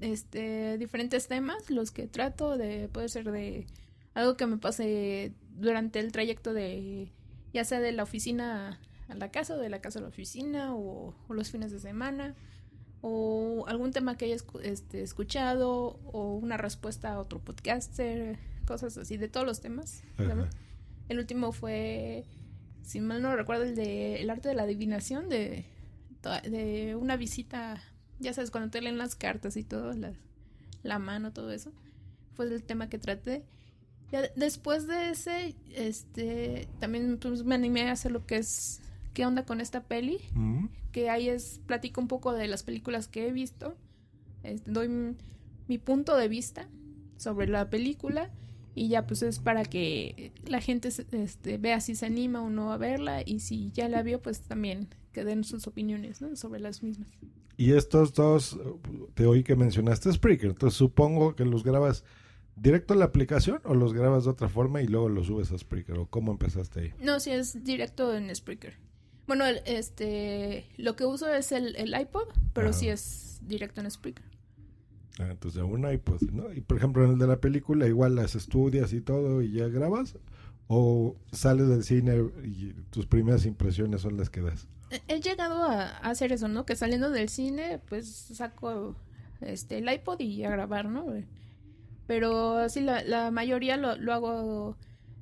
este, 0.00 0.78
diferentes 0.78 1.28
temas 1.28 1.70
los 1.70 1.90
que 1.90 2.06
trato 2.06 2.56
de, 2.56 2.88
puede 2.88 3.08
ser 3.08 3.30
de 3.30 3.66
algo 4.14 4.36
que 4.36 4.46
me 4.46 4.56
pase 4.58 5.32
durante 5.56 5.98
el 6.00 6.12
trayecto 6.12 6.52
de, 6.54 7.10
ya 7.52 7.64
sea 7.64 7.80
de 7.80 7.92
la 7.92 8.02
oficina 8.02 8.80
a 9.08 9.14
la 9.14 9.30
casa 9.30 9.54
o 9.54 9.58
de 9.58 9.68
la 9.68 9.80
casa 9.80 9.98
a 9.98 10.02
la 10.02 10.08
oficina 10.08 10.74
o, 10.74 11.14
o 11.28 11.34
los 11.34 11.50
fines 11.50 11.70
de 11.72 11.80
semana 11.80 12.34
o 13.02 13.64
algún 13.66 13.92
tema 13.92 14.16
que 14.16 14.26
haya 14.26 14.36
este, 14.62 15.02
escuchado 15.02 15.98
o 16.12 16.34
una 16.36 16.56
respuesta 16.56 17.12
a 17.12 17.18
otro 17.18 17.38
podcaster, 17.40 18.38
cosas 18.66 18.96
así, 18.98 19.16
de 19.16 19.28
todos 19.28 19.46
los 19.46 19.60
temas. 19.60 20.02
El 21.08 21.18
último 21.18 21.50
fue, 21.52 22.24
si 22.82 23.00
mal 23.00 23.22
no 23.22 23.34
recuerdo, 23.34 23.64
el 23.64 23.74
de 23.74 24.20
el 24.22 24.30
arte 24.30 24.48
de 24.50 24.54
la 24.54 24.62
adivinación 24.64 25.28
de, 25.28 25.64
de 26.48 26.94
una 26.94 27.16
visita, 27.16 27.82
ya 28.18 28.32
sabes, 28.34 28.50
cuando 28.50 28.70
te 28.70 28.80
leen 28.82 28.98
las 28.98 29.16
cartas 29.16 29.56
y 29.56 29.64
todo, 29.64 29.92
las- 29.94 30.16
la 30.82 30.98
mano, 30.98 31.32
todo 31.32 31.50
eso. 31.52 31.72
Fue 32.34 32.46
el 32.46 32.62
tema 32.62 32.88
que 32.88 32.98
traté. 32.98 33.44
Ya 34.12 34.22
de- 34.22 34.32
después 34.36 34.86
de 34.86 35.10
ese, 35.10 35.54
este, 35.74 36.68
también 36.80 37.18
pues, 37.18 37.44
me 37.44 37.54
animé 37.54 37.82
a 37.88 37.92
hacer 37.92 38.12
lo 38.12 38.26
que 38.26 38.36
es, 38.36 38.80
¿qué 39.14 39.24
onda 39.26 39.44
con 39.44 39.60
esta 39.60 39.84
peli? 39.84 40.18
Mm. 40.34 40.66
que 40.92 41.08
ahí 41.08 41.28
es 41.28 41.60
platico 41.66 42.00
un 42.00 42.08
poco 42.08 42.32
de 42.32 42.48
las 42.48 42.64
películas 42.64 43.06
que 43.06 43.28
he 43.28 43.32
visto, 43.32 43.76
doy 44.66 44.88
mi 45.68 45.78
punto 45.78 46.16
de 46.16 46.28
vista 46.28 46.68
sobre 47.16 47.46
la 47.46 47.70
película 47.70 48.30
Y 48.74 48.88
ya 48.88 49.06
pues 49.06 49.22
es 49.22 49.38
para 49.40 49.64
que 49.64 50.32
la 50.46 50.60
gente 50.60 50.88
este, 50.88 51.58
vea 51.58 51.80
si 51.80 51.94
se 51.94 52.06
anima 52.06 52.40
o 52.42 52.50
no 52.50 52.72
a 52.72 52.76
verla 52.78 53.22
y 53.24 53.40
si 53.40 53.70
ya 53.72 53.88
la 53.88 54.02
vio 54.02 54.20
pues 54.22 54.40
también 54.42 54.88
que 55.12 55.24
den 55.24 55.44
sus 55.44 55.66
opiniones 55.66 56.20
¿no? 56.22 56.34
sobre 56.36 56.60
las 56.60 56.82
mismas. 56.82 57.08
Y 57.56 57.72
estos 57.72 58.14
dos, 58.14 58.58
te 59.14 59.26
oí 59.26 59.42
que 59.44 59.54
mencionaste 59.56 60.12
Spreaker, 60.12 60.50
entonces 60.50 60.78
supongo 60.78 61.34
que 61.36 61.44
los 61.44 61.62
grabas 61.62 62.04
directo 62.56 62.94
en 62.94 63.00
la 63.00 63.06
aplicación 63.06 63.60
o 63.64 63.74
los 63.74 63.92
grabas 63.94 64.24
de 64.24 64.30
otra 64.30 64.48
forma 64.48 64.82
y 64.82 64.86
luego 64.86 65.08
los 65.08 65.26
subes 65.28 65.50
a 65.52 65.58
Spreaker, 65.58 65.98
o 65.98 66.06
cómo 66.06 66.32
empezaste 66.32 66.80
ahí. 66.80 66.94
No, 67.02 67.18
sí 67.20 67.30
es 67.30 67.64
directo 67.64 68.14
en 68.14 68.34
Spreaker. 68.34 68.74
Bueno, 69.26 69.46
el- 69.46 69.60
este 69.66 70.66
lo 70.76 70.96
que 70.96 71.04
uso 71.04 71.32
es 71.32 71.52
el, 71.52 71.76
el 71.76 71.98
iPod, 71.98 72.28
pero 72.52 72.70
Ah. 72.70 72.72
sí 72.72 72.88
es 72.88 73.40
directo 73.42 73.80
en 73.80 73.90
Spreaker. 73.90 74.24
Ah, 75.18 75.28
entonces 75.30 75.62
un 75.62 75.90
iPod, 75.90 76.22
¿no? 76.32 76.52
Y 76.52 76.60
por 76.60 76.76
ejemplo 76.78 77.04
en 77.04 77.12
el 77.12 77.18
de 77.18 77.26
la 77.26 77.40
película 77.40 77.86
igual 77.86 78.14
las 78.16 78.34
estudias 78.34 78.92
y 78.92 79.00
todo 79.00 79.42
y 79.42 79.52
ya 79.52 79.68
grabas, 79.68 80.16
o 80.66 81.16
sales 81.32 81.68
del 81.68 81.82
cine 81.84 82.16
y 82.44 82.72
tus 82.90 83.06
primeras 83.06 83.44
impresiones 83.46 84.00
son 84.02 84.16
las 84.16 84.30
que 84.30 84.40
das. 84.40 84.66
He- 85.08 85.20
llegado 85.20 85.62
a, 85.64 85.82
a 85.88 86.10
hacer 86.10 86.32
eso, 86.32 86.48
¿no? 86.48 86.64
Que 86.66 86.74
saliendo 86.76 87.10
del 87.10 87.28
cine, 87.28 87.80
pues 87.88 88.08
saco 88.08 88.96
este 89.40 89.78
el 89.78 89.92
iPod 89.92 90.20
y 90.20 90.44
a 90.44 90.50
grabar, 90.50 90.86
¿no? 90.88 91.06
Pero 92.10 92.68
sí, 92.68 92.80
la, 92.80 93.04
la 93.04 93.30
mayoría 93.30 93.76
lo, 93.76 93.94
lo 93.94 94.12
hago 94.12 94.76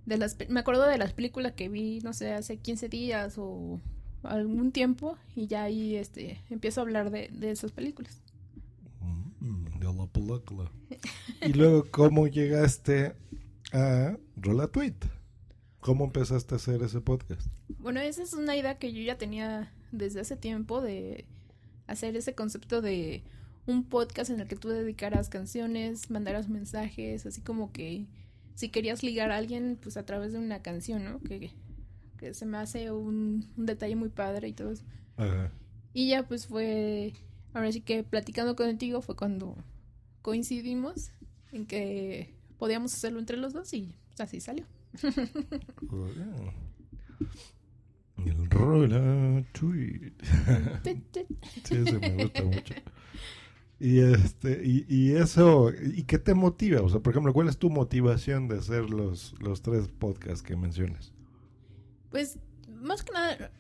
de 0.07 0.17
las... 0.17 0.39
Me 0.49 0.61
acuerdo 0.61 0.89
de 0.89 0.97
las 0.97 1.13
películas 1.13 1.53
que 1.53 1.69
vi, 1.69 2.01
no 2.01 2.15
sé, 2.15 2.33
hace 2.33 2.57
15 2.57 2.89
días 2.89 3.35
o 3.37 3.79
algún 4.23 4.73
tiempo 4.73 5.19
y 5.37 5.49
ya 5.49 5.65
ahí 5.65 5.97
este 5.97 6.41
empiezo 6.49 6.81
a 6.81 6.85
hablar 6.85 7.11
de, 7.11 7.29
de 7.29 7.51
esas 7.51 7.73
películas. 7.73 8.23
Mm, 9.03 9.79
de 9.81 9.85
la 9.85 10.07
película. 10.07 10.71
y 11.43 11.53
luego, 11.53 11.85
¿cómo 11.91 12.27
llegaste 12.27 13.15
a 13.71 14.17
Rola 14.37 14.69
Tweet? 14.69 14.97
¿Cómo 15.81 16.07
empezaste 16.07 16.55
a 16.55 16.57
hacer 16.57 16.83
ese 16.83 17.03
podcast? 17.03 17.49
Bueno, 17.81 18.01
esa 18.01 18.23
es 18.23 18.33
una 18.33 18.57
idea 18.57 18.79
que 18.79 18.95
yo 18.95 19.03
ya 19.03 19.19
tenía 19.19 19.75
desde 19.93 20.21
hace 20.21 20.37
tiempo 20.37 20.81
de 20.81 21.27
hacer 21.87 22.17
ese 22.17 22.35
concepto 22.35 22.81
de 22.81 23.25
un 23.69 23.85
podcast 23.85 24.31
en 24.31 24.41
el 24.41 24.49
que 24.49 24.57
tú 24.57 24.69
dedicaras 24.71 25.29
canciones, 25.29 26.11
mandaras 26.11 26.49
mensajes, 26.49 27.27
así 27.27 27.43
como 27.43 27.71
que 27.71 28.07
si 28.55 28.71
querías 28.71 29.03
ligar 29.03 29.31
a 29.31 29.37
alguien, 29.37 29.79
pues 29.81 29.99
a 29.99 30.07
través 30.07 30.33
de 30.33 30.39
una 30.39 30.63
canción, 30.63 31.05
¿no? 31.05 31.21
Que, 31.21 31.53
que 32.17 32.33
se 32.33 32.47
me 32.47 32.57
hace 32.57 32.91
un, 32.91 33.47
un 33.57 33.67
detalle 33.67 33.95
muy 33.95 34.09
padre 34.09 34.49
y 34.49 34.53
todo 34.55 34.73
eso. 34.73 34.85
Ajá. 35.17 35.53
Y 35.93 36.09
ya 36.09 36.27
pues 36.27 36.47
fue, 36.47 37.13
ahora 37.53 37.71
sí 37.71 37.83
que 37.83 38.03
platicando 38.05 38.57
contigo 38.57 39.03
fue 39.03 39.17
cuando 39.17 39.55
coincidimos 40.23 41.11
en 41.53 41.67
que 41.67 42.35
podíamos 42.59 42.95
hacerlo 42.95 43.19
entre 43.19 43.37
los 43.37 43.53
dos 43.53 43.73
y 43.75 43.95
así 44.19 44.41
salió. 44.41 44.65
El 48.25 48.51
Rola 48.51 49.45
Tweet. 49.53 50.13
Sí, 51.65 51.75
ese 51.75 51.99
me 51.99 52.25
gusta 52.25 52.43
mucho. 52.43 52.75
Y 53.81 54.01
este, 54.01 54.61
y, 54.65 54.85
y 54.89 55.13
eso, 55.17 55.71
¿y 55.71 56.03
qué 56.03 56.19
te 56.19 56.35
motiva? 56.35 56.83
O 56.83 56.89
sea, 56.89 57.01
por 57.01 57.13
ejemplo, 57.13 57.33
¿cuál 57.33 57.49
es 57.49 57.59
tu 57.59 57.71
motivación 57.71 58.49
de 58.49 58.59
hacer 58.59 58.91
los, 58.91 59.35
los 59.41 59.63
tres 59.63 59.89
podcasts 59.89 60.43
que 60.43 60.57
mencionas? 60.57 61.13
Pues, 62.11 62.39
más 62.69 63.05
que 63.05 63.13
nada, 63.13 63.53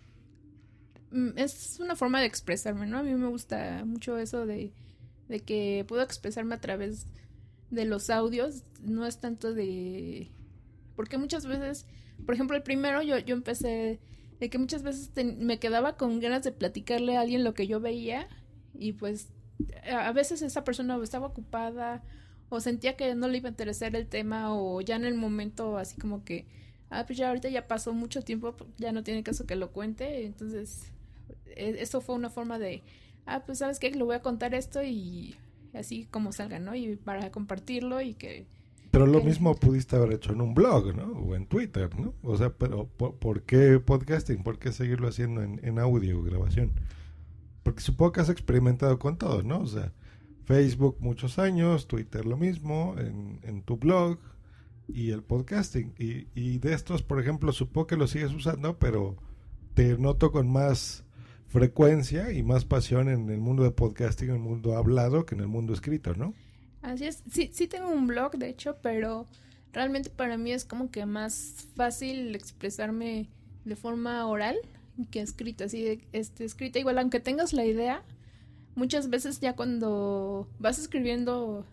mm, 1.12 1.30
es 1.36 1.78
una 1.80 1.94
forma 1.94 2.20
de 2.20 2.26
expresarme, 2.26 2.86
¿no? 2.86 2.98
A 2.98 3.02
mí 3.04 3.14
me 3.14 3.28
gusta 3.28 3.84
mucho 3.84 4.18
eso 4.18 4.44
de, 4.44 4.72
de 5.28 5.40
que 5.40 5.84
puedo 5.86 6.02
expresarme 6.02 6.56
a 6.56 6.60
través 6.60 7.06
de 7.70 7.84
los 7.84 8.10
audios, 8.10 8.64
no 8.82 9.06
es 9.06 9.20
tanto 9.20 9.54
de... 9.54 10.32
Porque 10.96 11.16
muchas 11.16 11.46
veces, 11.46 11.86
por 12.26 12.34
ejemplo, 12.34 12.56
el 12.56 12.64
primero 12.64 13.02
yo, 13.02 13.18
yo 13.18 13.36
empecé 13.36 14.00
de 14.40 14.50
que 14.50 14.58
muchas 14.58 14.82
veces 14.82 15.12
me 15.38 15.60
quedaba 15.60 15.96
con 15.96 16.18
ganas 16.18 16.42
de 16.42 16.50
platicarle 16.50 17.16
a 17.16 17.20
alguien 17.20 17.44
lo 17.44 17.54
que 17.54 17.68
yo 17.68 17.78
veía 17.78 18.28
y 18.74 18.92
pues 18.92 19.28
a 19.90 20.08
a 20.08 20.12
veces 20.12 20.42
esa 20.42 20.64
persona 20.64 20.98
estaba 21.02 21.26
ocupada 21.26 22.02
o 22.48 22.60
sentía 22.60 22.96
que 22.96 23.14
no 23.14 23.28
le 23.28 23.38
iba 23.38 23.48
a 23.48 23.50
interesar 23.50 23.94
el 23.96 24.06
tema 24.06 24.54
o 24.54 24.80
ya 24.80 24.96
en 24.96 25.04
el 25.04 25.14
momento 25.14 25.78
así 25.78 25.96
como 26.00 26.24
que 26.24 26.46
ah 26.90 27.04
pues 27.06 27.18
ya 27.18 27.28
ahorita 27.28 27.48
ya 27.48 27.66
pasó 27.68 27.92
mucho 27.92 28.22
tiempo 28.22 28.52
pues, 28.56 28.70
ya 28.78 28.92
no 28.92 29.02
tiene 29.02 29.22
caso 29.22 29.46
que 29.46 29.56
lo 29.56 29.70
cuente 29.72 30.24
entonces 30.26 30.92
e- 31.46 31.76
eso 31.80 32.00
fue 32.00 32.14
una 32.14 32.30
forma 32.30 32.58
de 32.58 32.82
ah 33.26 33.44
pues 33.44 33.58
sabes 33.58 33.78
qué 33.78 33.90
le 33.90 34.02
voy 34.04 34.16
a 34.16 34.22
contar 34.22 34.54
esto 34.54 34.82
y 34.82 35.36
así 35.74 36.06
como 36.10 36.32
salga 36.32 36.58
no 36.58 36.74
y 36.74 36.96
para 36.96 37.30
compartirlo 37.30 38.00
y 38.00 38.14
que 38.14 38.46
Pero 38.90 39.06
lo 39.06 39.22
mismo 39.22 39.54
pudiste 39.54 39.96
haber 39.96 40.12
hecho 40.14 40.32
en 40.32 40.40
un 40.40 40.54
blog, 40.54 40.94
¿no? 40.96 41.04
O 41.20 41.34
en 41.36 41.46
Twitter, 41.46 41.90
¿no? 41.98 42.14
O 42.22 42.36
sea, 42.38 42.50
pero 42.50 42.86
¿por, 42.86 43.16
por 43.16 43.42
qué 43.42 43.78
podcasting? 43.80 44.42
¿Por 44.42 44.58
qué 44.58 44.72
seguirlo 44.72 45.08
haciendo 45.08 45.42
en, 45.42 45.60
en 45.62 45.78
audio, 45.78 46.22
grabación? 46.22 46.72
Porque 47.62 47.80
supongo 47.80 48.12
que 48.12 48.20
has 48.20 48.28
experimentado 48.28 48.98
con 48.98 49.18
todo, 49.18 49.42
¿no? 49.42 49.60
O 49.60 49.66
sea, 49.66 49.92
Facebook 50.44 50.96
muchos 51.00 51.38
años, 51.38 51.86
Twitter 51.86 52.24
lo 52.24 52.36
mismo, 52.36 52.94
en, 52.98 53.62
tu 53.62 53.76
blog 53.76 54.18
y 54.86 55.10
el 55.10 55.22
podcasting. 55.22 55.94
Y, 55.98 56.26
y 56.34 56.58
de 56.58 56.72
estos, 56.72 57.02
por 57.02 57.20
ejemplo, 57.20 57.52
supongo 57.52 57.86
que 57.86 57.96
lo 57.96 58.06
sigues 58.06 58.32
usando, 58.32 58.78
pero 58.78 59.16
te 59.74 59.98
noto 59.98 60.32
con 60.32 60.50
más 60.50 61.04
frecuencia 61.48 62.32
y 62.32 62.42
más 62.42 62.64
pasión 62.64 63.08
en 63.08 63.28
el 63.30 63.40
mundo 63.40 63.62
de 63.62 63.70
podcasting, 63.70 64.30
en 64.30 64.36
el 64.36 64.40
mundo 64.40 64.76
hablado, 64.76 65.26
que 65.26 65.34
en 65.34 65.40
el 65.42 65.48
mundo 65.48 65.72
escrito, 65.72 66.14
¿no? 66.14 66.34
Así 66.82 67.06
es, 67.06 67.22
sí, 67.30 67.50
sí 67.52 67.66
tengo 67.66 67.90
un 67.90 68.06
blog, 68.06 68.36
de 68.38 68.48
hecho, 68.48 68.76
pero 68.82 69.26
realmente 69.72 70.10
para 70.10 70.36
mí 70.38 70.52
es 70.52 70.64
como 70.64 70.90
que 70.90 71.04
más 71.06 71.66
fácil 71.74 72.34
expresarme 72.34 73.28
de 73.64 73.76
forma 73.76 74.26
oral 74.26 74.56
que 75.06 75.20
escrita, 75.20 75.64
así 75.64 76.00
este, 76.12 76.44
escrita 76.44 76.78
igual, 76.78 76.98
aunque 76.98 77.20
tengas 77.20 77.52
la 77.52 77.64
idea, 77.64 78.02
muchas 78.74 79.10
veces 79.10 79.40
ya 79.40 79.54
cuando 79.56 80.48
vas 80.58 80.78
escribiendo, 80.78 81.64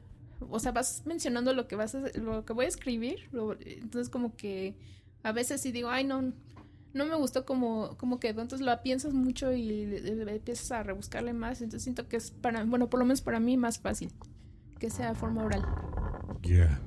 o 0.50 0.60
sea, 0.60 0.72
vas 0.72 1.04
mencionando 1.06 1.54
lo 1.54 1.68
que 1.68 1.76
vas 1.76 1.96
lo 2.16 2.46
que 2.46 2.54
voy 2.54 2.66
a 2.66 2.70
escribir, 2.70 3.30
entonces 3.66 4.10
como 4.10 4.36
que 4.36 4.76
a 5.24 5.32
veces 5.32 5.62
sí 5.62 5.72
digo, 5.72 5.90
ay 5.90 6.04
no, 6.04 6.34
no 6.94 7.06
me 7.06 7.16
gustó 7.16 7.46
como, 7.46 7.98
como 7.98 8.20
quedó, 8.20 8.42
entonces 8.42 8.66
lo 8.66 8.82
piensas 8.82 9.14
mucho 9.14 9.54
y 9.54 9.84
empiezas 10.28 10.72
a 10.72 10.84
rebuscarle 10.84 11.34
más, 11.34 11.62
entonces 11.62 11.84
siento 11.84 12.08
que 12.08 12.18
es 12.18 12.32
para, 12.32 12.64
bueno, 12.64 12.90
por 12.90 13.00
lo 13.00 13.06
menos 13.06 13.22
para 13.22 13.40
mí 13.40 13.58
más 13.58 13.80
fácil 13.80 14.12
que 14.80 14.90
sea 14.90 15.16
forma 15.16 15.44
oral. 15.44 15.66
Ya. 16.44 16.80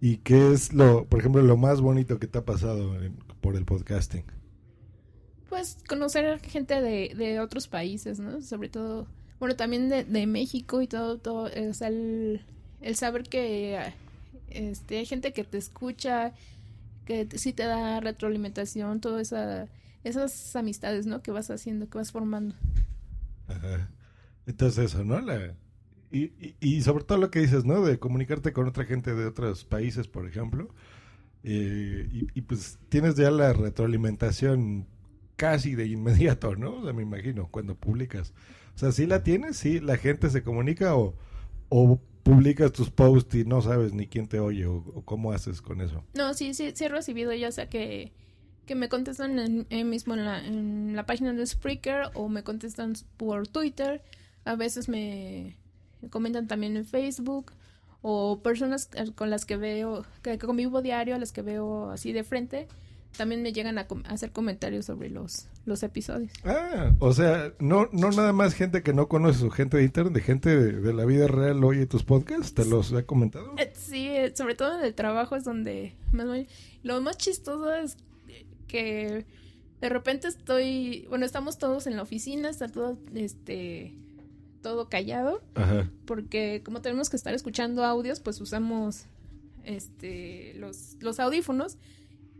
¿Y 0.00 0.18
qué 0.18 0.52
es 0.52 0.72
lo, 0.72 1.06
por 1.06 1.20
ejemplo, 1.20 1.42
lo 1.42 1.56
más 1.56 1.80
bonito 1.80 2.18
que 2.18 2.26
te 2.26 2.38
ha 2.38 2.44
pasado 2.44 3.02
en- 3.02 3.16
por 3.40 3.56
el 3.56 3.64
podcasting? 3.64 4.24
Pues 5.54 5.78
conocer 5.88 6.40
gente 6.40 6.80
de, 6.80 7.14
de 7.14 7.38
otros 7.38 7.68
países, 7.68 8.18
¿no? 8.18 8.42
Sobre 8.42 8.68
todo, 8.68 9.06
bueno, 9.38 9.54
también 9.54 9.88
de, 9.88 10.02
de 10.04 10.26
México 10.26 10.82
y 10.82 10.88
todo, 10.88 11.18
todo, 11.18 11.46
eh, 11.48 11.68
o 11.68 11.74
sea, 11.74 11.86
el, 11.88 12.44
el 12.80 12.96
saber 12.96 13.22
que 13.28 13.76
eh, 13.76 13.94
este, 14.48 14.98
hay 14.98 15.06
gente 15.06 15.32
que 15.32 15.44
te 15.44 15.56
escucha, 15.58 16.34
que 17.04 17.26
te- 17.26 17.38
sí 17.38 17.52
te 17.52 17.64
da 17.64 18.00
retroalimentación, 18.00 19.00
todas 19.00 19.28
esa, 19.28 19.68
esas 20.04 20.56
amistades, 20.56 21.06
¿no? 21.06 21.22
Que 21.22 21.30
vas 21.30 21.50
haciendo, 21.50 21.88
que 21.88 21.98
vas 21.98 22.12
formando. 22.12 22.56
Ajá. 23.46 23.90
Entonces 24.46 24.86
eso, 24.92 25.04
¿no? 25.04 25.20
La, 25.20 25.56
y, 26.10 26.56
y, 26.60 26.82
sobre 26.82 27.04
todo 27.04 27.18
lo 27.18 27.30
que 27.30 27.40
dices, 27.40 27.64
¿no? 27.64 27.84
De 27.84 27.98
comunicarte 27.98 28.52
con 28.52 28.68
otra 28.68 28.84
gente 28.84 29.14
de 29.14 29.26
otros 29.26 29.64
países, 29.64 30.08
por 30.08 30.26
ejemplo. 30.28 30.68
Eh, 31.44 32.08
y, 32.34 32.42
pues 32.42 32.78
tienes 32.90 33.16
ya 33.16 33.30
la 33.30 33.52
retroalimentación 33.52 34.88
casi 35.36 35.74
de 35.74 35.86
inmediato, 35.86 36.56
¿no? 36.56 36.76
O 36.76 36.84
sea, 36.84 36.92
me 36.92 37.02
imagino, 37.02 37.48
cuando 37.50 37.74
publicas. 37.74 38.32
O 38.74 38.78
sea, 38.78 38.92
si 38.92 39.06
la 39.06 39.22
tienes, 39.22 39.56
sí, 39.56 39.80
la 39.80 39.96
gente 39.96 40.30
se 40.30 40.42
comunica 40.42 40.96
o, 40.96 41.14
o 41.68 42.00
publicas 42.22 42.72
tus 42.72 42.90
posts 42.90 43.34
y 43.34 43.44
no 43.44 43.60
sabes 43.62 43.92
ni 43.92 44.06
quién 44.06 44.26
te 44.26 44.40
oye 44.40 44.66
o, 44.66 44.76
o 44.76 45.02
cómo 45.04 45.32
haces 45.32 45.60
con 45.60 45.80
eso. 45.80 46.02
No, 46.14 46.34
sí, 46.34 46.54
sí, 46.54 46.72
sí 46.74 46.84
he 46.84 46.88
recibido 46.88 47.32
ya 47.32 47.52
sea 47.52 47.68
que, 47.68 48.12
que 48.66 48.74
me 48.74 48.88
contestan 48.88 49.66
en, 49.68 49.90
mismo 49.90 50.14
en 50.14 50.24
la, 50.24 50.44
en 50.44 50.96
la 50.96 51.06
página 51.06 51.32
de 51.32 51.46
Spreaker 51.46 52.10
o 52.14 52.28
me 52.28 52.42
contestan 52.42 52.94
por 53.16 53.46
Twitter. 53.46 54.02
A 54.44 54.56
veces 54.56 54.88
me 54.88 55.56
comentan 56.10 56.48
también 56.48 56.76
en 56.76 56.84
Facebook 56.84 57.52
o 58.02 58.40
personas 58.42 58.90
con 59.14 59.30
las 59.30 59.46
que 59.46 59.56
veo, 59.56 60.04
que 60.22 60.38
convivo 60.38 60.82
diario, 60.82 61.14
a 61.14 61.18
las 61.18 61.32
que 61.32 61.42
veo 61.42 61.90
así 61.90 62.12
de 62.12 62.24
frente, 62.24 62.68
también 63.16 63.42
me 63.42 63.52
llegan 63.52 63.78
a, 63.78 63.86
com- 63.86 64.02
a 64.06 64.10
hacer 64.14 64.30
comentarios 64.32 64.86
sobre 64.86 65.08
los, 65.10 65.46
los 65.64 65.82
episodios. 65.82 66.30
Ah, 66.44 66.92
o 66.98 67.12
sea, 67.12 67.52
no, 67.60 67.88
no 67.92 68.10
nada 68.10 68.32
más 68.32 68.54
gente 68.54 68.82
que 68.82 68.92
no 68.92 69.08
conoce 69.08 69.44
o 69.46 69.50
gente 69.50 69.76
de 69.76 69.84
internet, 69.84 70.12
de 70.14 70.20
gente 70.20 70.48
de, 70.56 70.72
de 70.80 70.92
la 70.92 71.04
vida 71.04 71.26
real 71.26 71.62
oye 71.64 71.86
tus 71.86 72.02
podcasts, 72.04 72.54
te 72.54 72.64
los 72.64 72.92
he 72.92 73.04
comentado. 73.04 73.54
Eh, 73.58 73.72
Sí, 73.74 74.08
eh, 74.08 74.32
sobre 74.36 74.54
todo 74.54 74.78
en 74.78 74.84
el 74.84 74.94
trabajo 74.94 75.36
es 75.36 75.44
donde 75.44 75.94
más. 76.12 76.26
Lo 76.82 77.00
más 77.00 77.16
chistoso 77.16 77.72
es 77.72 77.96
que 78.68 79.24
de 79.80 79.88
repente 79.88 80.28
estoy, 80.28 81.06
bueno, 81.08 81.26
estamos 81.26 81.58
todos 81.58 81.86
en 81.86 81.96
la 81.96 82.02
oficina, 82.02 82.48
está 82.48 82.68
todo, 82.68 82.98
este, 83.14 83.94
todo 84.62 84.88
callado, 84.88 85.42
Ajá. 85.54 85.90
porque 86.06 86.62
como 86.64 86.80
tenemos 86.80 87.10
que 87.10 87.16
estar 87.16 87.34
escuchando 87.34 87.84
audios, 87.84 88.20
pues 88.20 88.40
usamos 88.40 89.04
este, 89.64 90.54
los, 90.56 90.96
los 91.00 91.20
audífonos 91.20 91.76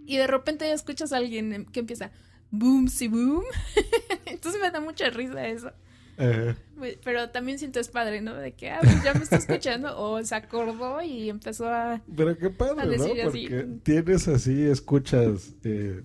y 0.06 0.16
de 0.16 0.26
repente 0.26 0.70
escuchas 0.72 1.12
a 1.12 1.18
alguien 1.18 1.66
que 1.72 1.80
empieza 1.80 2.10
boom, 2.50 2.88
si 2.88 3.08
boom. 3.08 3.42
Entonces 4.26 4.60
me 4.60 4.70
da 4.70 4.80
mucha 4.80 5.10
risa 5.10 5.46
eso. 5.46 5.72
Pero 7.04 7.30
también 7.30 7.58
siento 7.58 7.80
es 7.80 7.88
padre, 7.88 8.20
¿no? 8.20 8.34
De 8.34 8.52
que, 8.52 8.70
ah, 8.70 8.80
pues 8.82 9.02
ya 9.02 9.14
me 9.14 9.24
está 9.24 9.36
escuchando. 9.36 9.98
O 9.98 10.22
se 10.22 10.34
acordó 10.34 11.02
y 11.02 11.28
empezó 11.28 11.68
a... 11.68 12.02
Pero 12.16 12.36
qué 12.36 12.50
padre, 12.50 12.84
¿no? 12.84 13.04
decir 13.04 13.22
así. 13.22 13.48
Porque 13.48 13.66
tienes 13.82 14.28
así, 14.28 14.62
escuchas. 14.62 15.54
eh, 15.64 16.02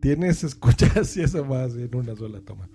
tienes, 0.00 0.44
escuchas 0.44 1.16
y 1.16 1.22
eso 1.22 1.44
más 1.44 1.74
en 1.74 1.94
una 1.94 2.16
sola 2.16 2.40
toma. 2.40 2.68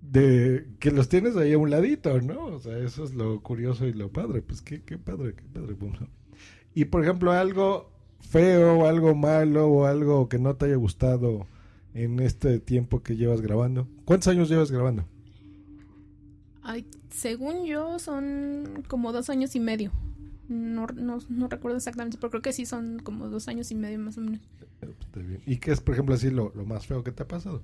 De 0.00 0.66
que 0.78 0.90
los 0.90 1.08
tienes 1.08 1.36
ahí 1.36 1.52
a 1.52 1.58
un 1.58 1.70
ladito, 1.70 2.20
¿no? 2.20 2.46
O 2.46 2.60
sea, 2.60 2.76
eso 2.78 3.04
es 3.04 3.14
lo 3.14 3.40
curioso 3.40 3.86
y 3.86 3.92
lo 3.92 4.10
padre. 4.10 4.42
Pues 4.42 4.60
qué, 4.60 4.82
qué 4.82 4.98
padre, 4.98 5.34
qué 5.34 5.44
padre. 5.52 5.74
Pumso. 5.74 6.06
Y 6.74 6.86
por 6.86 7.02
ejemplo, 7.02 7.32
algo 7.32 7.90
feo, 8.20 8.78
o 8.78 8.86
algo 8.86 9.14
malo, 9.14 9.68
o 9.68 9.86
algo 9.86 10.28
que 10.28 10.38
no 10.38 10.56
te 10.56 10.66
haya 10.66 10.76
gustado 10.76 11.46
en 11.94 12.20
este 12.20 12.58
tiempo 12.58 13.02
que 13.02 13.16
llevas 13.16 13.40
grabando. 13.40 13.86
¿Cuántos 14.04 14.28
años 14.28 14.48
llevas 14.48 14.70
grabando? 14.70 15.04
Ay, 16.62 16.86
según 17.10 17.66
yo, 17.66 17.98
son 17.98 18.84
como 18.88 19.12
dos 19.12 19.28
años 19.28 19.54
y 19.56 19.60
medio. 19.60 19.92
No, 20.48 20.86
no, 20.86 21.18
no 21.28 21.48
recuerdo 21.48 21.76
exactamente, 21.76 22.18
pero 22.20 22.30
creo 22.30 22.42
que 22.42 22.52
sí 22.52 22.66
son 22.66 23.00
como 23.00 23.28
dos 23.28 23.48
años 23.48 23.70
y 23.70 23.74
medio 23.74 23.98
más 23.98 24.16
o 24.18 24.20
menos. 24.20 24.40
Pues. 25.12 25.26
¿Y 25.46 25.58
qué 25.58 25.72
es, 25.72 25.80
por 25.80 25.94
ejemplo, 25.94 26.14
así 26.14 26.30
lo, 26.30 26.52
lo 26.54 26.64
más 26.64 26.86
feo 26.86 27.04
que 27.04 27.12
te 27.12 27.22
ha 27.22 27.28
pasado? 27.28 27.62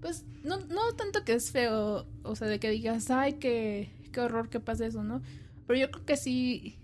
Pues 0.00 0.24
no, 0.44 0.58
no 0.66 0.92
tanto 0.96 1.24
que 1.24 1.32
es 1.32 1.50
feo, 1.50 2.06
o 2.22 2.36
sea, 2.36 2.48
de 2.48 2.60
que 2.60 2.70
digas, 2.70 3.10
ay, 3.10 3.34
qué, 3.34 3.90
qué 4.12 4.20
horror 4.20 4.48
que 4.48 4.60
pase 4.60 4.86
eso, 4.86 5.02
¿no? 5.02 5.22
Pero 5.66 5.80
yo 5.80 5.90
creo 5.90 6.04
que 6.04 6.16
sí, 6.16 6.78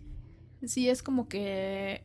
sí 0.66 0.88
es 0.88 1.02
como 1.02 1.28
que 1.28 2.02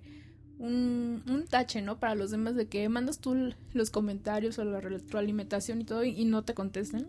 un, 0.59 1.23
un 1.27 1.45
tache, 1.47 1.81
¿no? 1.81 1.99
Para 1.99 2.15
los 2.15 2.31
demás 2.31 2.55
de 2.55 2.67
que 2.67 2.87
mandas 2.89 3.19
tú 3.19 3.53
los 3.73 3.89
comentarios 3.89 4.57
o 4.59 4.65
la 4.65 4.81
retroalimentación 4.81 5.81
y 5.81 5.83
todo 5.83 6.03
y, 6.03 6.25
no 6.25 6.43
te 6.43 6.53
contesten. 6.53 7.07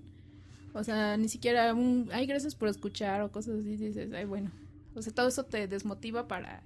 O 0.75 0.85
sea, 0.85 1.17
ni 1.17 1.29
siquiera 1.29 1.75
un, 1.75 2.09
ay, 2.13 2.27
gracias 2.27 2.55
por 2.55 2.69
escuchar 2.69 3.23
o 3.23 3.33
cosas 3.33 3.61
así, 3.61 3.77
dices, 3.77 4.13
ay, 4.13 4.25
bueno. 4.25 4.51
O 4.95 5.03
sea, 5.03 5.13
todo 5.15 5.29
eso 5.29 5.45
te 5.45 5.67
desmotiva 5.67 6.29
para 6.29 6.63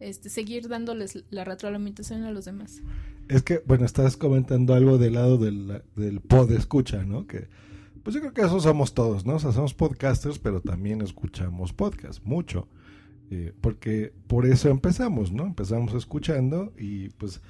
este, 0.00 0.28
seguir 0.28 0.68
dándoles 0.68 1.24
la 1.30 1.44
retroalimentación 1.44 2.24
a 2.24 2.30
los 2.30 2.44
demás. 2.44 2.82
Es 3.28 3.42
que, 3.42 3.62
bueno, 3.66 3.86
estás 3.86 4.16
comentando 4.16 4.74
algo 4.74 4.98
del 4.98 5.14
lado 5.14 5.38
del, 5.38 5.82
del 5.96 6.20
pod 6.20 6.52
escucha, 6.52 7.04
¿no? 7.04 7.26
Que, 7.26 7.48
pues 8.02 8.14
yo 8.14 8.20
creo 8.20 8.34
que 8.34 8.42
eso 8.42 8.60
somos 8.60 8.92
todos, 8.92 9.24
¿no? 9.24 9.36
O 9.36 9.38
sea, 9.38 9.52
somos 9.52 9.72
podcasters, 9.72 10.38
pero 10.38 10.60
también 10.60 11.00
escuchamos 11.00 11.72
podcast, 11.72 12.22
mucho. 12.22 12.68
Eh, 13.30 13.52
porque 13.60 14.12
por 14.26 14.46
eso 14.46 14.68
empezamos, 14.68 15.32
¿no? 15.32 15.46
Empezamos 15.46 15.94
escuchando 15.94 16.72
y 16.78 17.08
pues 17.10 17.40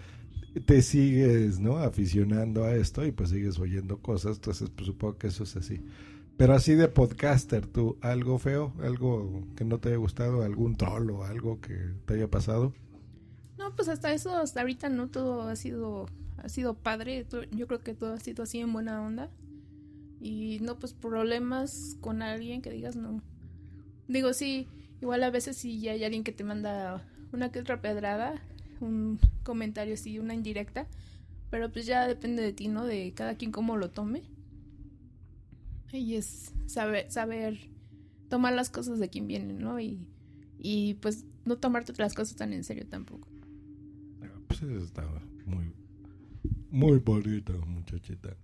te 0.67 0.83
sigues, 0.83 1.59
¿no? 1.59 1.79
Aficionando 1.79 2.65
a 2.65 2.75
esto 2.75 3.05
y 3.05 3.13
pues 3.13 3.31
sigues 3.31 3.59
oyendo 3.59 3.99
cosas, 3.99 4.37
entonces 4.37 4.71
pues 4.71 4.87
supongo 4.87 5.19
que 5.19 5.27
eso 5.27 5.45
es 5.45 5.57
así. 5.57 5.81
Pero 6.37 6.55
así 6.55 6.75
de 6.75 6.89
podcaster, 6.89 7.67
tú, 7.67 7.97
algo 8.01 8.39
feo, 8.39 8.73
algo 8.83 9.45
que 9.57 9.65
no 9.65 9.79
te 9.79 9.91
haya 9.91 9.99
gustado, 9.99 10.43
algún 10.43 10.77
troll 10.77 11.11
o 11.11 11.25
algo 11.25 11.61
que 11.61 11.77
te 12.07 12.15
haya 12.15 12.29
pasado. 12.29 12.73
No, 13.57 13.75
pues 13.77 13.89
hasta 13.89 14.13
eso, 14.13 14.37
hasta 14.37 14.61
ahorita 14.61 14.89
no 14.89 15.09
todo 15.09 15.43
ha 15.43 15.55
sido, 15.55 16.07
ha 16.39 16.49
sido 16.49 16.75
padre. 16.75 17.25
Yo 17.53 17.67
creo 17.69 17.81
que 17.81 17.95
todo 17.95 18.15
ha 18.15 18.21
sido 18.21 18.43
así 18.43 18.59
en 18.59 18.73
buena 18.73 19.01
onda. 19.01 19.31
Y 20.21 20.59
no, 20.61 20.79
pues 20.79 20.93
problemas 20.93 21.97
con 22.01 22.21
alguien 22.23 22.63
que 22.63 22.71
digas 22.71 22.97
no. 22.97 23.23
Digo, 24.09 24.33
sí, 24.33 24.67
igual 25.01 25.23
a 25.23 25.31
veces 25.31 25.57
si 25.57 25.89
hay 25.89 26.05
alguien 26.05 26.25
que 26.25 26.33
te 26.33 26.45
manda 26.45 27.07
una 27.33 27.51
que 27.51 27.61
otra 27.61 27.81
pedrada, 27.81 28.41
un 28.81 29.19
comentario 29.43 29.95
así, 29.95 30.19
una 30.19 30.35
indirecta. 30.35 30.87
Pero 31.51 31.71
pues 31.71 31.87
ya 31.87 32.07
depende 32.09 32.43
de 32.43 32.53
ti, 32.53 32.69
¿no? 32.69 32.85
De 32.85 33.13
cada 33.15 33.37
quien 33.37 33.53
cómo 33.53 33.77
lo 33.77 33.91
tome. 33.91 34.23
Y 35.93 36.17
es 36.17 36.53
saber, 36.67 37.11
saber 37.11 37.59
tomar 38.29 38.53
las 38.53 38.71
cosas 38.71 38.99
de 38.99 39.09
quien 39.09 39.29
vienen, 39.29 39.61
¿no? 39.61 39.79
Y, 39.79 40.09
y 40.59 40.95
pues 40.95 41.25
no 41.45 41.57
tomarte 41.57 41.93
las 41.99 42.15
cosas 42.15 42.37
tan 42.37 42.53
en 42.53 42.65
serio 42.65 42.87
tampoco. 42.89 43.29
Pues 44.49 44.63
eso 44.63 44.85
está 44.85 45.09
muy, 45.47 45.73
muy 46.71 46.99
bonito, 46.99 47.53
muchachita. 47.67 48.37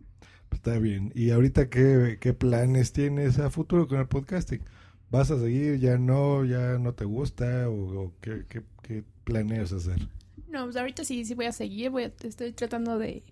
Pues 0.49 0.61
está 0.61 0.79
bien. 0.79 1.13
¿Y 1.15 1.31
ahorita 1.31 1.69
qué, 1.69 2.19
qué 2.21 2.33
planes 2.33 2.93
tienes 2.93 3.39
a 3.39 3.51
futuro 3.51 3.89
con 3.89 3.99
el 3.99 4.07
podcasting? 4.07 4.63
¿Vas 5.11 5.31
a 5.31 5.39
seguir? 5.39 5.79
¿Ya 5.79 5.99
no? 5.99 6.45
¿Ya 6.45 6.79
no 6.79 6.95
te 6.95 7.05
gusta? 7.05 7.69
¿O, 7.69 8.05
o 8.07 8.13
qué, 8.21 8.45
qué, 8.49 8.63
qué 8.83 9.05
planeas 9.25 9.73
hacer? 9.73 10.09
No, 10.49 10.65
pues 10.65 10.77
ahorita 10.77 11.05
sí, 11.05 11.25
sí 11.25 11.35
voy 11.35 11.47
a 11.47 11.53
seguir. 11.53 11.91
Voy 11.91 12.05
a- 12.05 12.13
estoy 12.23 12.53
tratando 12.53 12.99
de, 12.99 13.23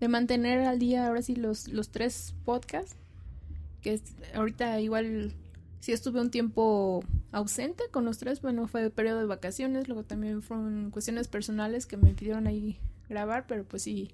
de 0.00 0.08
mantener 0.08 0.62
al 0.62 0.78
día 0.78 1.08
ahora 1.08 1.22
sí 1.22 1.36
los, 1.36 1.68
los 1.68 1.90
tres 1.90 2.34
podcasts. 2.44 2.96
Que 3.82 3.94
es- 3.94 4.16
ahorita 4.34 4.80
igual 4.80 5.34
sí 5.80 5.92
estuve 5.92 6.20
un 6.20 6.30
tiempo 6.30 7.04
ausente 7.32 7.84
con 7.92 8.04
los 8.04 8.18
tres. 8.18 8.42
Bueno, 8.42 8.68
fue 8.68 8.84
el 8.84 8.92
periodo 8.92 9.20
de 9.20 9.26
vacaciones. 9.26 9.88
Luego 9.88 10.04
también 10.04 10.42
fueron 10.42 10.90
cuestiones 10.90 11.28
personales 11.28 11.86
que 11.86 11.96
me 11.96 12.14
pidieron 12.14 12.46
ahí 12.46 12.80
grabar. 13.08 13.46
Pero 13.48 13.64
pues 13.64 13.82
sí, 13.84 14.10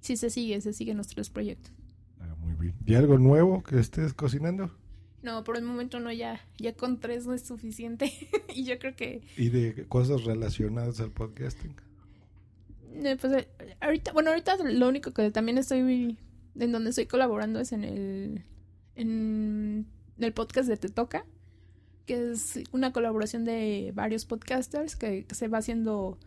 sí 0.00 0.16
se 0.16 0.30
sigue, 0.30 0.60
se 0.60 0.72
siguen 0.74 0.98
los 0.98 1.08
tres 1.08 1.30
proyectos. 1.30 1.72
Ah, 2.20 2.34
muy 2.38 2.54
bien. 2.54 2.76
¿Y 2.86 2.94
algo 2.94 3.18
nuevo 3.18 3.62
que 3.64 3.78
estés 3.80 4.14
cocinando? 4.14 4.70
No, 5.22 5.42
por 5.44 5.56
el 5.56 5.64
momento 5.64 5.98
no, 6.00 6.12
ya, 6.12 6.40
ya 6.58 6.74
con 6.74 7.00
tres 7.00 7.26
no 7.26 7.34
es 7.34 7.42
suficiente. 7.42 8.12
y 8.54 8.64
yo 8.64 8.78
creo 8.78 8.94
que 8.94 9.22
¿Y 9.36 9.48
de 9.48 9.84
cosas 9.88 10.24
relacionadas 10.24 11.00
al 11.00 11.10
podcasting? 11.10 11.74
Eh, 12.94 13.16
Pues 13.20 13.32
eh, 13.32 13.48
ahorita, 13.80 14.12
bueno, 14.12 14.30
ahorita 14.30 14.56
lo 14.64 14.88
único 14.88 15.12
que 15.12 15.30
también 15.30 15.58
estoy, 15.58 16.16
en 16.58 16.72
donde 16.72 16.90
estoy 16.90 17.06
colaborando 17.06 17.58
es 17.60 17.72
en 17.72 17.84
el, 17.84 18.44
en 18.94 19.86
el 20.18 20.32
podcast 20.32 20.68
de 20.68 20.76
Te 20.76 20.88
Toca, 20.88 21.24
que 22.06 22.32
es 22.32 22.60
una 22.72 22.92
colaboración 22.92 23.44
de 23.44 23.92
varios 23.94 24.24
podcasters 24.24 24.96
que, 24.96 25.24
que 25.24 25.34
se 25.34 25.48
va 25.48 25.58
haciendo 25.58 26.18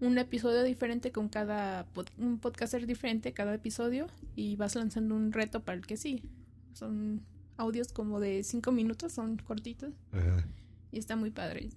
un 0.00 0.18
episodio 0.18 0.62
diferente 0.62 1.12
con 1.12 1.28
cada, 1.28 1.86
pod- 1.94 2.10
un 2.18 2.38
podcaster 2.38 2.86
diferente 2.86 3.32
cada 3.32 3.54
episodio 3.54 4.06
y 4.34 4.56
vas 4.56 4.74
lanzando 4.74 5.14
un 5.14 5.32
reto 5.32 5.60
para 5.62 5.78
el 5.78 5.86
que 5.86 5.96
sí. 5.96 6.22
Son 6.72 7.22
audios 7.60 7.92
como 7.92 8.20
de 8.20 8.42
cinco 8.42 8.72
minutos, 8.72 9.12
son 9.12 9.36
cortitos 9.36 9.92
Ajá. 10.12 10.44
y 10.90 10.98
está 10.98 11.16
muy 11.16 11.30
padre. 11.30 11.70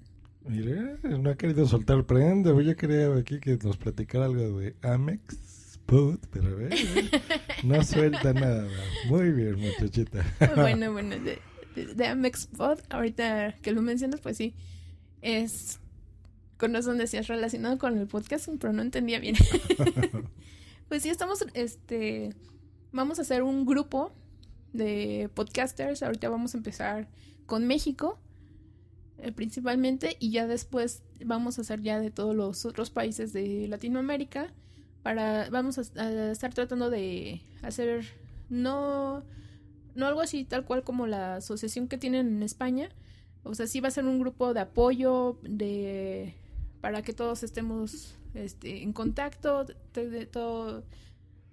Mire, 0.45 0.97
no 1.03 1.29
ha 1.29 1.35
querido 1.35 1.65
soltar 1.67 2.05
prenda. 2.05 2.59
Yo 2.61 2.75
quería 2.75 3.15
aquí 3.15 3.39
que 3.39 3.57
nos 3.57 3.77
platicara 3.77 4.25
algo 4.25 4.59
de 4.59 4.75
Amex 4.81 5.79
Pod, 5.85 6.19
pero 6.31 6.47
a 6.47 6.55
ver, 6.55 6.73
no 7.63 7.83
suelta 7.83 8.33
nada. 8.33 8.67
Muy 9.07 9.31
bien, 9.31 9.59
muchachita. 9.59 10.25
bueno, 10.55 10.91
bueno, 10.91 11.17
de, 11.17 11.39
de, 11.75 11.93
de 11.93 12.07
Amex 12.07 12.47
Pod, 12.47 12.79
ahorita 12.89 13.55
que 13.61 13.71
lo 13.71 13.81
mencionas, 13.81 14.19
pues 14.19 14.37
sí, 14.37 14.53
es 15.21 15.79
con 16.57 16.73
razón 16.73 16.97
decías 16.97 17.27
relacionado 17.27 17.77
con 17.77 17.97
el 17.97 18.07
podcast, 18.07 18.47
pero 18.59 18.71
no 18.71 18.81
entendía 18.81 19.19
bien. 19.19 19.35
pues 20.87 21.03
sí, 21.03 21.09
estamos, 21.09 21.45
este, 21.53 22.33
vamos 22.91 23.19
a 23.19 23.23
hacer 23.23 23.43
un 23.43 23.65
grupo 23.65 24.13
de 24.73 25.29
podcasters, 25.33 26.03
ahorita 26.03 26.29
vamos 26.29 26.53
a 26.53 26.57
empezar 26.57 27.07
con 27.45 27.65
México, 27.65 28.19
eh, 29.19 29.31
principalmente, 29.31 30.17
y 30.19 30.31
ya 30.31 30.47
después 30.47 31.03
vamos 31.25 31.57
a 31.57 31.61
hacer 31.61 31.81
ya 31.81 31.99
de 31.99 32.11
todos 32.11 32.35
los 32.35 32.65
otros 32.65 32.89
países 32.89 33.31
de 33.33 33.67
Latinoamérica, 33.67 34.53
para, 35.03 35.49
vamos 35.49 35.77
a, 35.77 36.31
estar 36.31 36.53
tratando 36.53 36.89
de 36.89 37.41
hacer, 37.61 38.05
no 38.49 39.23
no 39.95 40.07
algo 40.07 40.21
así 40.21 40.43
tal 40.45 40.65
cual 40.65 40.83
como 40.83 41.07
la 41.07 41.37
asociación 41.37 41.87
que 41.87 41.97
tienen 41.97 42.27
en 42.27 42.43
España. 42.43 42.89
O 43.43 43.55
sea, 43.55 43.67
sí 43.67 43.79
va 43.79 43.89
a 43.89 43.91
ser 43.91 44.05
un 44.05 44.19
grupo 44.19 44.53
de 44.53 44.61
apoyo 44.61 45.37
de 45.43 46.35
para 46.81 47.01
que 47.01 47.13
todos 47.13 47.43
estemos 47.43 48.15
este, 48.33 48.83
en 48.83 48.93
contacto, 48.93 49.65
de 49.93 50.25
todo, 50.25 50.83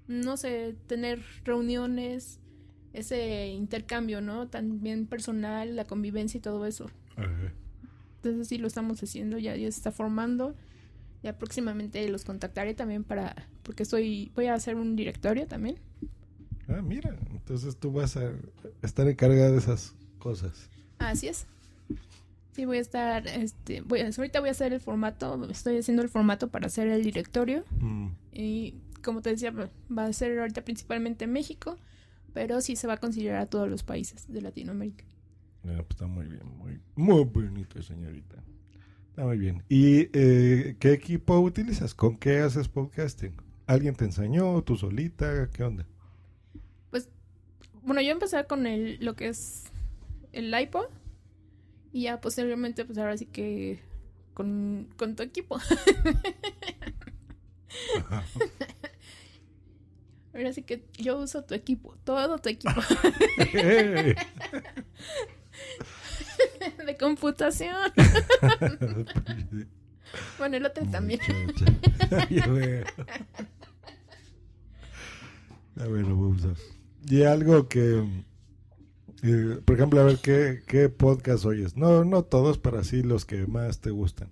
no 0.09 0.37
sé, 0.37 0.77
tener 0.87 1.23
reuniones, 1.45 2.41
ese 2.93 3.49
intercambio, 3.49 4.21
¿no? 4.21 4.49
También 4.49 5.07
personal, 5.07 5.77
la 5.77 5.85
convivencia 5.85 6.39
y 6.39 6.41
todo 6.41 6.67
eso. 6.67 6.91
Ajá. 7.17 7.53
Entonces 8.17 8.49
sí 8.49 8.59
lo 8.59 8.67
estamos 8.67 9.03
haciendo, 9.03 9.39
ya, 9.39 9.57
ya 9.57 9.63
se 9.63 9.79
está 9.79 9.93
formando. 9.93 10.55
Ya 11.23 11.37
próximamente 11.37 12.07
los 12.09 12.25
contactaré 12.25 12.75
también 12.75 13.05
para, 13.05 13.49
porque 13.63 13.83
estoy, 13.83 14.33
voy 14.35 14.47
a 14.47 14.55
hacer 14.55 14.77
un 14.77 14.97
directorio 14.97 15.47
también. 15.47 15.77
Ah, 16.69 16.81
mira, 16.83 17.15
entonces 17.31 17.77
tú 17.77 17.93
vas 17.93 18.17
a 18.17 18.33
estar 18.83 19.07
encargada 19.07 19.51
de 19.51 19.59
esas 19.59 19.95
cosas. 20.19 20.71
Así 20.99 21.29
es. 21.29 21.47
Sí, 22.53 22.65
voy 22.65 22.79
a 22.79 22.81
estar, 22.81 23.27
este, 23.27 23.81
voy 23.83 24.01
a, 24.01 24.07
ahorita 24.07 24.41
voy 24.41 24.49
a 24.49 24.53
hacer 24.53 24.73
el 24.73 24.81
formato, 24.81 25.49
estoy 25.51 25.79
haciendo 25.79 26.03
el 26.03 26.09
formato 26.09 26.49
para 26.49 26.67
hacer 26.67 26.89
el 26.89 27.03
directorio 27.03 27.65
Mm, 27.79 28.09
y 28.33 28.75
como 29.03 29.23
te 29.23 29.31
decía, 29.31 29.53
va 29.53 30.05
a 30.05 30.13
ser 30.13 30.39
ahorita 30.39 30.63
principalmente 30.63 31.27
México, 31.27 31.79
pero 32.33 32.61
sí 32.61 32.77
se 32.77 32.87
va 32.87 32.95
a 32.95 32.99
considerar 32.99 33.41
a 33.41 33.47
todos 33.47 33.69
los 33.69 33.83
países 33.83 34.33
de 34.33 34.41
Latinoamérica. 34.41 35.05
Pues 35.63 35.79
está 35.91 36.07
muy 36.07 36.27
bien, 36.27 36.47
muy, 36.57 36.81
muy 36.95 37.25
bonito, 37.25 37.83
señorita. 37.83 38.37
Está 39.11 39.25
muy 39.25 39.39
bien. 39.39 39.63
¿Y 39.69 40.09
eh, 40.13 40.77
qué 40.79 40.93
equipo 40.93 41.39
utilizas? 41.41 41.95
¿Con 41.95 42.17
qué 42.17 42.39
haces 42.39 42.69
podcasting? 42.69 43.37
¿Alguien 43.67 43.95
te 43.95 44.05
enseñó? 44.05 44.63
¿Tú 44.63 44.77
solita? 44.77 45.51
¿Qué 45.51 45.65
onda? 45.65 45.87
Pues, 46.91 47.11
bueno, 47.83 48.01
yo 48.01 48.11
empecé 48.11 48.45
con 48.47 48.67
el, 48.67 49.05
lo 49.05 49.17
que 49.17 49.29
es 49.29 49.65
el 50.33 50.59
iPod. 50.59 50.87
Y 51.93 52.03
ya 52.03 52.21
posteriormente, 52.21 52.85
pues 52.85 52.99
ahora 52.99 53.17
sí 53.17 53.27
que 53.27 53.81
con, 54.33 54.89
con 54.97 55.17
tu 55.17 55.23
equipo. 55.23 55.59
ahora 60.35 60.53
sí 60.53 60.63
que 60.63 60.85
yo 60.99 61.19
uso 61.19 61.45
tu 61.45 61.55
equipo, 61.55 61.97
todo 62.05 62.39
tu 62.39 62.49
equipo. 62.49 62.81
de 66.87 66.97
computación. 66.97 67.93
bueno, 70.39 70.57
el 70.57 70.67
otro 70.67 70.87
también. 70.87 71.21
A 75.77 75.87
ver, 75.87 76.05
vamos 76.05 76.45
a... 76.45 76.55
Y 77.09 77.23
algo 77.23 77.69
que... 77.69 78.05
eh, 79.23 79.61
por 79.65 79.77
ejemplo, 79.77 80.01
a 80.01 80.05
ver, 80.05 80.19
¿qué, 80.19 80.63
¿qué 80.67 80.89
podcast 80.89 81.45
oyes? 81.45 81.77
No, 81.77 82.05
no 82.05 82.25
todos, 82.25 82.59
pero 82.59 82.79
así 82.79 83.03
los 83.03 83.25
que 83.25 83.47
más 83.47 83.81
te 83.81 83.91
gustan. 83.91 84.29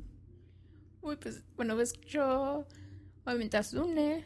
Uy, 1.01 1.17
pues, 1.17 1.43
bueno, 1.57 1.77
ves 1.77 1.95
yo, 2.03 2.67
obviamente 3.25 3.57
Azune, 3.57 4.25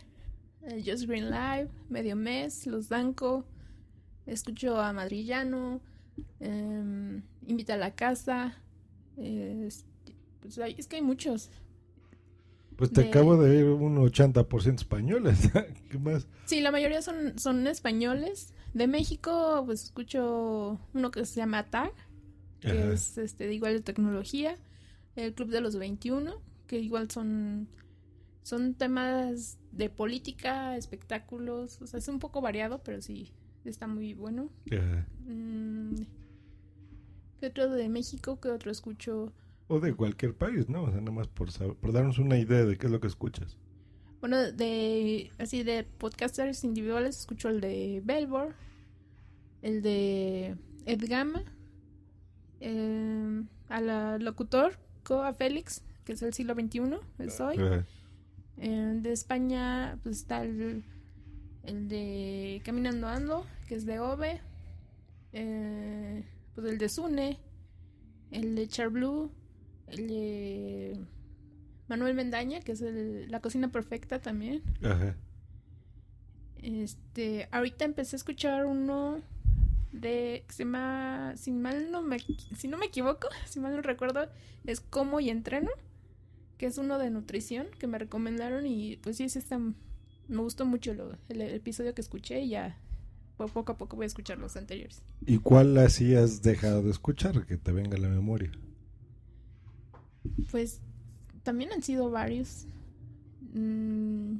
Just 0.85 1.07
Green 1.07 1.31
Live, 1.31 1.68
Medio 1.88 2.16
Mes, 2.16 2.66
Los 2.66 2.88
Danco, 2.88 3.44
escucho 4.27 4.81
a 4.81 4.92
Madrillano, 4.92 5.81
em, 6.40 7.22
Invita 7.46 7.75
a 7.75 7.77
la 7.77 7.94
Casa, 7.94 8.57
eh, 9.16 9.64
es, 9.66 9.85
pues, 10.40 10.59
hay- 10.59 10.77
es 10.79 10.87
que 10.87 10.96
hay 10.96 11.03
muchos. 11.03 11.51
Pues 12.77 12.90
te 12.92 13.03
De- 13.03 13.09
acabo 13.09 13.37
de 13.37 13.48
ver 13.51 13.64
un 13.66 13.98
80% 13.98 14.83
españoles. 14.83 15.51
¿Qué 15.90 15.98
más? 15.98 16.27
Sí, 16.46 16.61
la 16.61 16.70
mayoría 16.70 17.03
son, 17.03 17.38
son 17.38 17.66
españoles. 17.66 18.55
De 18.75 18.87
México, 18.87 19.62
pues 19.66 19.85
escucho 19.85 20.81
uno 20.94 21.11
que 21.11 21.25
se 21.27 21.37
llama 21.37 21.64
TAG, 21.70 21.92
que 22.61 22.70
Ajá. 22.70 22.92
es 22.92 23.18
este, 23.18 23.46
de 23.46 23.55
igual 23.55 23.75
de 23.75 23.81
tecnología. 23.83 24.57
El 25.16 25.35
Club 25.35 25.51
de 25.51 25.61
los 25.61 25.77
21, 25.77 26.40
que 26.66 26.79
igual 26.79 27.11
son, 27.11 27.68
son 28.43 28.75
temas 28.75 29.59
de 29.73 29.89
política, 29.91 30.77
espectáculos. 30.77 31.81
O 31.83 31.87
sea, 31.87 31.99
es 31.99 32.09
un 32.09 32.19
poco 32.19 32.41
variado, 32.41 32.83
pero 32.83 33.01
sí, 33.03 33.33
está 33.65 33.87
muy 33.87 34.15
bueno. 34.15 34.51
Mm, 35.27 35.95
¿Qué 37.41 37.47
otro 37.47 37.71
de 37.71 37.89
México? 37.89 38.41
¿Qué 38.41 38.49
otro 38.51 38.71
escucho? 38.71 39.33
o 39.69 39.81
de 39.81 39.95
cualquier 39.95 40.35
país, 40.35 40.69
¿no? 40.69 40.83
O 40.83 40.91
sea, 40.91 41.01
nada 41.01 41.13
más 41.13 41.29
por, 41.29 41.51
saber- 41.51 41.77
por 41.77 41.93
darnos 41.93 42.19
una 42.19 42.37
idea 42.39 42.63
de 42.67 42.77
qué 42.77 42.87
es 42.87 42.93
lo 42.93 43.01
que 43.01 43.07
escuchas. 43.07 43.57
Bueno, 44.21 44.53
de 44.53 45.31
así 45.39 45.63
de 45.63 45.85
podcasters 45.85 46.63
individuales 46.65 47.19
escucho 47.21 47.49
el 47.49 47.61
de 47.63 48.03
Belbor, 48.05 48.55
el 49.63 49.81
de 49.81 50.57
Ed 50.85 51.01
Gama, 51.09 51.43
eh, 52.61 53.43
a 53.69 53.81
la 53.81 54.19
locutor 54.19 54.79
Coa 55.05 55.33
Félix, 55.33 55.83
que 56.05 56.13
es 56.13 56.23
el 56.23 56.35
siglo 56.35 56.55
XXI, 56.55 56.81
es 57.21 57.41
hoy. 57.41 57.57
Eh, 57.59 57.83
Eh, 58.59 58.99
de 59.01 59.12
España 59.12 59.99
pues 60.03 60.19
está 60.19 60.43
el, 60.43 60.85
el 61.65 61.88
de 61.88 62.61
Caminando 62.65 63.09
Ando, 63.09 63.47
que 63.67 63.75
es 63.75 63.87
de 63.87 63.99
Ove, 63.99 64.41
eh, 65.33 66.25
pues 66.55 66.67
el 66.67 66.79
de 66.79 66.88
Sune, 66.88 67.38
el 68.31 68.55
de 68.55 68.69
Charblue, 68.69 69.31
el 69.88 70.09
de 70.09 71.01
Manuel 71.88 72.15
Mendaña, 72.15 72.61
que 72.61 72.73
es 72.73 72.83
el, 72.83 73.31
La 73.31 73.41
Cocina 73.41 73.71
Perfecta 73.71 74.21
también. 74.21 74.62
ajá. 74.83 75.17
Este, 76.62 77.49
ahorita 77.51 77.85
empecé 77.85 78.15
a 78.15 78.19
escuchar 78.19 78.67
uno 78.67 79.21
de 79.91 80.45
que 80.47 80.55
se 80.55 80.65
llama, 80.65 81.35
si 81.37 81.51
mal 81.51 81.91
no 81.91 82.03
me, 82.03 82.19
si 82.57 82.69
no 82.69 82.79
me 82.79 82.87
equivoco, 82.87 83.29
si 83.47 83.61
mal 83.61 83.75
no 83.75 83.83
recuerdo, 83.83 84.29
es 84.65 84.81
Como 84.81 85.21
y 85.21 85.31
Entreno, 85.31 85.71
que 86.62 86.68
es 86.68 86.79
uno 86.79 86.96
de 86.96 87.11
nutrición 87.11 87.66
que 87.81 87.88
me 87.88 87.98
recomendaron 87.98 88.68
y 88.68 88.96
pues 88.98 89.16
sí, 89.16 89.29
sí 89.29 89.40
está, 89.40 89.59
me 89.59 89.75
gustó 90.29 90.64
mucho 90.64 90.94
lo- 90.94 91.18
el, 91.29 91.40
el 91.40 91.55
episodio 91.55 91.92
que 91.92 92.01
escuché 92.01 92.40
y 92.40 92.51
ya 92.51 92.79
po- 93.37 93.48
poco 93.48 93.72
a 93.72 93.79
poco 93.79 93.96
voy 93.96 94.05
a 94.05 94.07
escuchar 94.07 94.38
los 94.38 94.57
anteriores. 94.57 95.03
¿Y 95.27 95.38
cuál 95.38 95.77
así 95.79 96.14
has 96.14 96.40
dejado 96.40 96.85
de 96.85 96.92
escuchar? 96.92 97.46
Que 97.46 97.57
te 97.57 97.72
venga 97.72 97.96
a 97.96 98.01
la 98.01 98.09
memoria. 98.09 98.53
Pues 100.51 100.81
también 101.42 101.72
han 101.72 101.83
sido 101.83 102.11
varios. 102.11 102.66
Mm, 103.55 104.37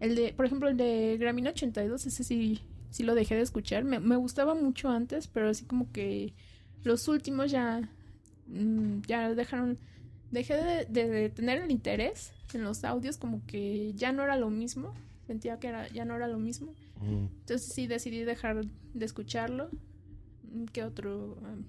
el 0.00 0.14
de, 0.16 0.32
por 0.32 0.46
ejemplo, 0.46 0.68
el 0.68 0.76
de 0.76 1.16
Gramina 1.18 1.50
82, 1.50 2.06
ese 2.06 2.24
sí, 2.24 2.60
sí 2.90 3.02
lo 3.02 3.14
dejé 3.14 3.34
de 3.34 3.42
escuchar. 3.42 3.84
Me, 3.84 4.00
me 4.00 4.16
gustaba 4.16 4.54
mucho 4.54 4.88
antes, 4.88 5.26
pero 5.26 5.48
así 5.50 5.64
como 5.64 5.90
que 5.92 6.32
los 6.82 7.06
últimos 7.08 7.50
ya, 7.50 7.88
mm, 8.46 9.00
ya 9.06 9.34
dejaron, 9.34 9.78
dejé 10.30 10.54
de, 10.54 10.84
de- 10.86 11.08
de 11.08 11.28
tener 11.30 11.62
el 11.62 11.70
interés 11.70 12.32
en 12.54 12.62
los 12.64 12.84
audios, 12.84 13.16
como 13.18 13.44
que 13.46 13.92
ya 13.94 14.12
no 14.12 14.22
era 14.22 14.36
lo 14.36 14.50
mismo. 14.50 14.94
Sentía 15.26 15.58
que 15.60 15.68
era, 15.68 15.88
ya 15.88 16.04
no 16.04 16.16
era 16.16 16.26
lo 16.28 16.38
mismo. 16.38 16.72
Mm. 17.00 17.26
Entonces 17.40 17.62
sí 17.72 17.86
decidí 17.86 18.20
dejar 18.24 18.64
de 18.94 19.04
escucharlo. 19.04 19.70
Mm, 20.52 20.64
¿Qué 20.72 20.82
otro? 20.84 21.38
Am, 21.44 21.64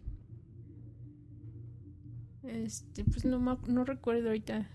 Este, 2.43 3.03
pues 3.03 3.23
no, 3.25 3.39
no 3.67 3.85
recuerdo 3.85 4.27
ahorita. 4.29 4.67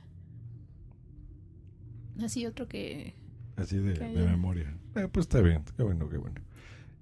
Así 2.22 2.46
otro 2.46 2.68
que... 2.68 3.14
Así 3.56 3.78
de, 3.78 3.94
Que 3.94 4.00
de 4.00 4.06
haya- 4.20 4.30
memoria. 4.30 4.76
Eh, 4.94 5.08
pues 5.10 5.24
está 5.26 5.40
bien, 5.40 5.62
qué 5.76 5.82
bueno, 5.82 6.08
qué 6.08 6.16
bueno. 6.16 6.40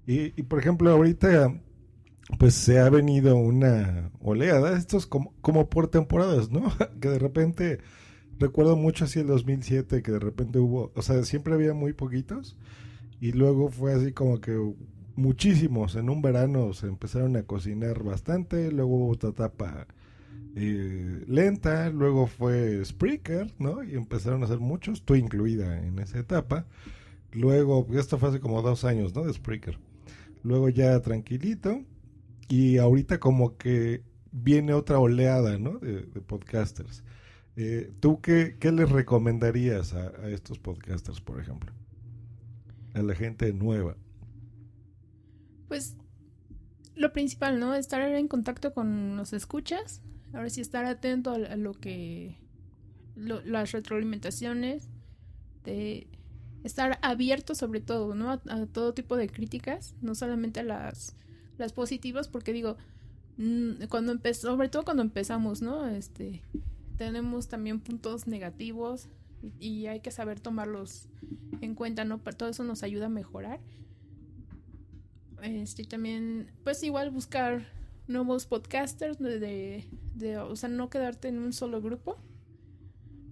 Y, 0.07 0.39
y, 0.39 0.43
por 0.43 0.59
ejemplo, 0.59 0.89
ahorita 0.91 1.53
pues 2.39 2.55
se 2.55 2.79
ha 2.79 2.89
venido 2.89 3.35
una 3.35 4.11
oleada, 4.21 4.77
esto 4.77 4.97
es 4.97 5.05
como, 5.05 5.33
como 5.41 5.69
por 5.69 5.87
temporadas, 5.87 6.49
¿no? 6.49 6.71
que 6.99 7.09
de 7.09 7.19
repente, 7.19 7.79
recuerdo 8.39 8.75
mucho 8.75 9.05
así 9.05 9.19
el 9.19 9.27
2007, 9.27 10.01
que 10.01 10.11
de 10.11 10.19
repente 10.19 10.59
hubo, 10.59 10.91
o 10.95 11.01
sea, 11.01 11.23
siempre 11.23 11.53
había 11.53 11.73
muy 11.73 11.93
poquitos, 11.93 12.57
y 13.21 13.31
luego 13.31 13.69
fue 13.69 13.93
así 13.93 14.11
como 14.11 14.41
que 14.41 14.57
muchísimos, 15.15 15.95
en 15.95 16.09
un 16.09 16.21
verano 16.21 16.73
se 16.73 16.87
empezaron 16.87 17.35
a 17.37 17.43
cocinar 17.43 18.03
bastante, 18.03 18.71
luego 18.71 18.95
hubo 18.95 19.09
otra 19.11 19.29
etapa 19.29 19.87
eh, 20.57 21.23
lenta, 21.27 21.89
luego 21.89 22.27
fue 22.27 22.83
Spreaker, 22.85 23.53
¿no? 23.59 23.83
Y 23.83 23.95
empezaron 23.95 24.41
a 24.41 24.45
hacer 24.45 24.59
muchos, 24.59 25.03
tú 25.03 25.15
incluida 25.15 25.85
en 25.85 25.99
esa 25.99 26.19
etapa. 26.19 26.65
Luego, 27.33 27.85
esto 27.93 28.17
fue 28.17 28.29
hace 28.29 28.39
como 28.39 28.61
dos 28.61 28.85
años, 28.85 29.13
¿no? 29.13 29.23
De 29.25 29.33
Spreaker. 29.33 29.77
Luego 30.43 30.69
ya 30.69 30.99
tranquilito. 31.01 31.81
Y 32.47 32.77
ahorita 32.77 33.19
como 33.19 33.57
que 33.57 34.03
viene 34.31 34.73
otra 34.73 34.99
oleada, 34.99 35.57
¿no? 35.57 35.79
De, 35.79 36.01
podcasters. 36.21 37.03
Eh, 37.55 37.91
¿Tú 37.99 38.21
qué, 38.21 38.57
qué 38.59 38.71
les 38.71 38.89
recomendarías 38.89 39.93
a, 39.93 40.29
estos 40.29 40.59
podcasters, 40.59 41.21
por 41.21 41.39
ejemplo? 41.39 41.71
A 42.93 43.01
la 43.01 43.15
gente 43.15 43.51
nueva. 43.53 43.95
Pues 45.67 45.95
lo 46.95 47.11
principal, 47.13 47.59
¿no? 47.59 47.73
Estar 47.73 48.01
en 48.01 48.27
contacto 48.27 48.73
con 48.73 49.17
los 49.17 49.33
escuchas. 49.33 50.01
Ahora 50.33 50.49
sí, 50.49 50.61
estar 50.61 50.85
atento 50.85 51.31
a, 51.31 51.35
a 51.35 51.55
lo 51.55 51.73
que... 51.73 52.37
lo- 53.15 53.41
las 53.41 53.71
retroalimentaciones. 53.71 54.89
De 55.63 56.07
estar 56.63 56.99
abierto 57.01 57.55
sobre 57.55 57.81
todo, 57.81 58.13
¿no? 58.15 58.31
A, 58.31 58.41
a 58.49 58.65
todo 58.67 58.93
tipo 58.93 59.17
de 59.17 59.29
críticas. 59.29 59.95
No 60.01 60.13
solamente 60.13 60.59
a 60.59 60.63
las, 60.63 61.15
las 61.57 61.73
positivas, 61.73 62.27
porque 62.27 62.53
digo, 62.53 62.77
mm, 63.37 63.85
cuando 63.89 64.11
empezó, 64.11 64.49
sobre 64.49 64.69
todo 64.69 64.83
cuando 64.83 65.03
empezamos, 65.03 65.61
¿no? 65.61 65.87
Este, 65.87 66.41
tenemos 66.97 67.47
también 67.47 67.79
puntos 67.79 68.27
negativos 68.27 69.07
y, 69.59 69.87
hay 69.87 69.99
que 69.99 70.11
saber 70.11 70.39
tomarlos 70.39 71.07
en 71.61 71.75
cuenta, 71.75 72.05
¿no? 72.05 72.19
Todo 72.19 72.49
eso 72.49 72.63
nos 72.63 72.83
ayuda 72.83 73.07
a 73.07 73.09
mejorar. 73.09 73.59
Este 75.41 75.83
también, 75.83 76.51
pues 76.63 76.81
igual 76.83 77.11
buscar 77.11 77.67
nuevos 78.07 78.45
podcasters 78.45 79.19
de, 79.19 79.85
de, 80.15 80.37
o 80.37 80.55
sea, 80.55 80.69
no 80.69 80.89
quedarte 80.89 81.27
en 81.27 81.39
un 81.39 81.53
solo 81.53 81.81
grupo. 81.81 82.17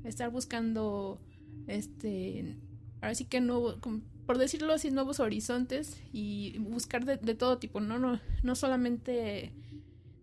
Estar 0.04 0.30
buscando, 0.30 1.20
este, 1.68 2.58
ahora 3.02 3.16
sí 3.16 3.26
que 3.26 3.42
nuevo, 3.42 3.80
por 4.26 4.38
decirlo 4.38 4.74
así, 4.74 4.92
nuevos 4.92 5.20
horizontes 5.20 6.02
y 6.14 6.58
buscar 6.60 7.06
de, 7.06 7.18
de 7.18 7.36
todo 7.36 7.58
tipo, 7.58 7.80
¿no? 7.82 8.00
No, 8.00 8.20
no 8.44 8.56
solamente 8.56 9.52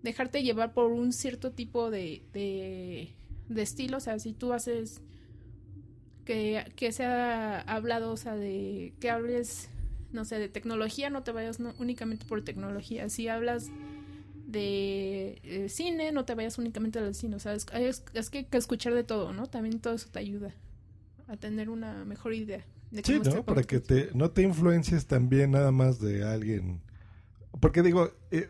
dejarte 0.03 0.43
llevar 0.43 0.73
por 0.75 0.93
un 0.93 1.13
cierto 1.13 1.53
tipo 1.53 1.91
de, 1.91 2.23
de, 2.33 3.15
de 3.49 3.63
estilo, 3.63 3.99
o 3.99 4.01
sea, 4.01 4.19
si 4.19 4.33
tú 4.33 4.53
haces 4.53 5.03
que, 6.25 6.65
que 6.77 6.93
sea 6.93 7.61
hablado, 7.61 8.13
o 8.13 8.17
sea, 8.17 8.37
de 8.37 8.95
que 9.01 9.11
hables, 9.11 9.69
no 10.13 10.25
sé, 10.25 10.39
de 10.39 10.49
tecnología, 10.49 11.11
no 11.11 11.23
te 11.23 11.33
vayas 11.33 11.59
únicamente 11.79 12.25
por 12.27 12.43
tecnología. 12.45 13.09
Si 13.09 13.29
hablas 13.29 13.69
de 14.47 15.41
eh, 15.45 15.69
cine, 15.69 16.13
no 16.13 16.25
te 16.25 16.35
vayas 16.35 16.59
únicamente 16.59 16.99
al 16.99 17.15
cine, 17.15 17.37
o 17.37 17.41
sea, 17.41 17.55
es, 17.55 17.67
es- 17.75 18.05
es 18.15 18.31
que 18.31 18.47
escuchar 18.53 18.95
de 18.95 19.05
todo, 19.05 19.33
¿no? 19.33 19.47
También 19.49 19.81
todo 19.81 19.95
eso 19.95 20.09
te 20.11 20.19
ayuda 20.21 20.55
a 21.31 21.37
tener 21.37 21.71
una 21.71 22.05
mejor 22.05 22.35
idea. 22.35 22.65
De 22.91 23.03
Sí, 23.05 23.19
cómo 23.19 23.37
¿no? 23.37 23.45
Para 23.45 23.63
que 23.63 23.79
te, 23.79 24.11
no 24.15 24.31
te 24.31 24.43
influencies 24.43 25.07
también 25.07 25.53
nada 25.53 25.71
más 25.71 26.01
de 26.01 26.25
alguien. 26.25 26.81
Porque 27.61 27.83
digo, 27.83 28.11
eh, 28.31 28.49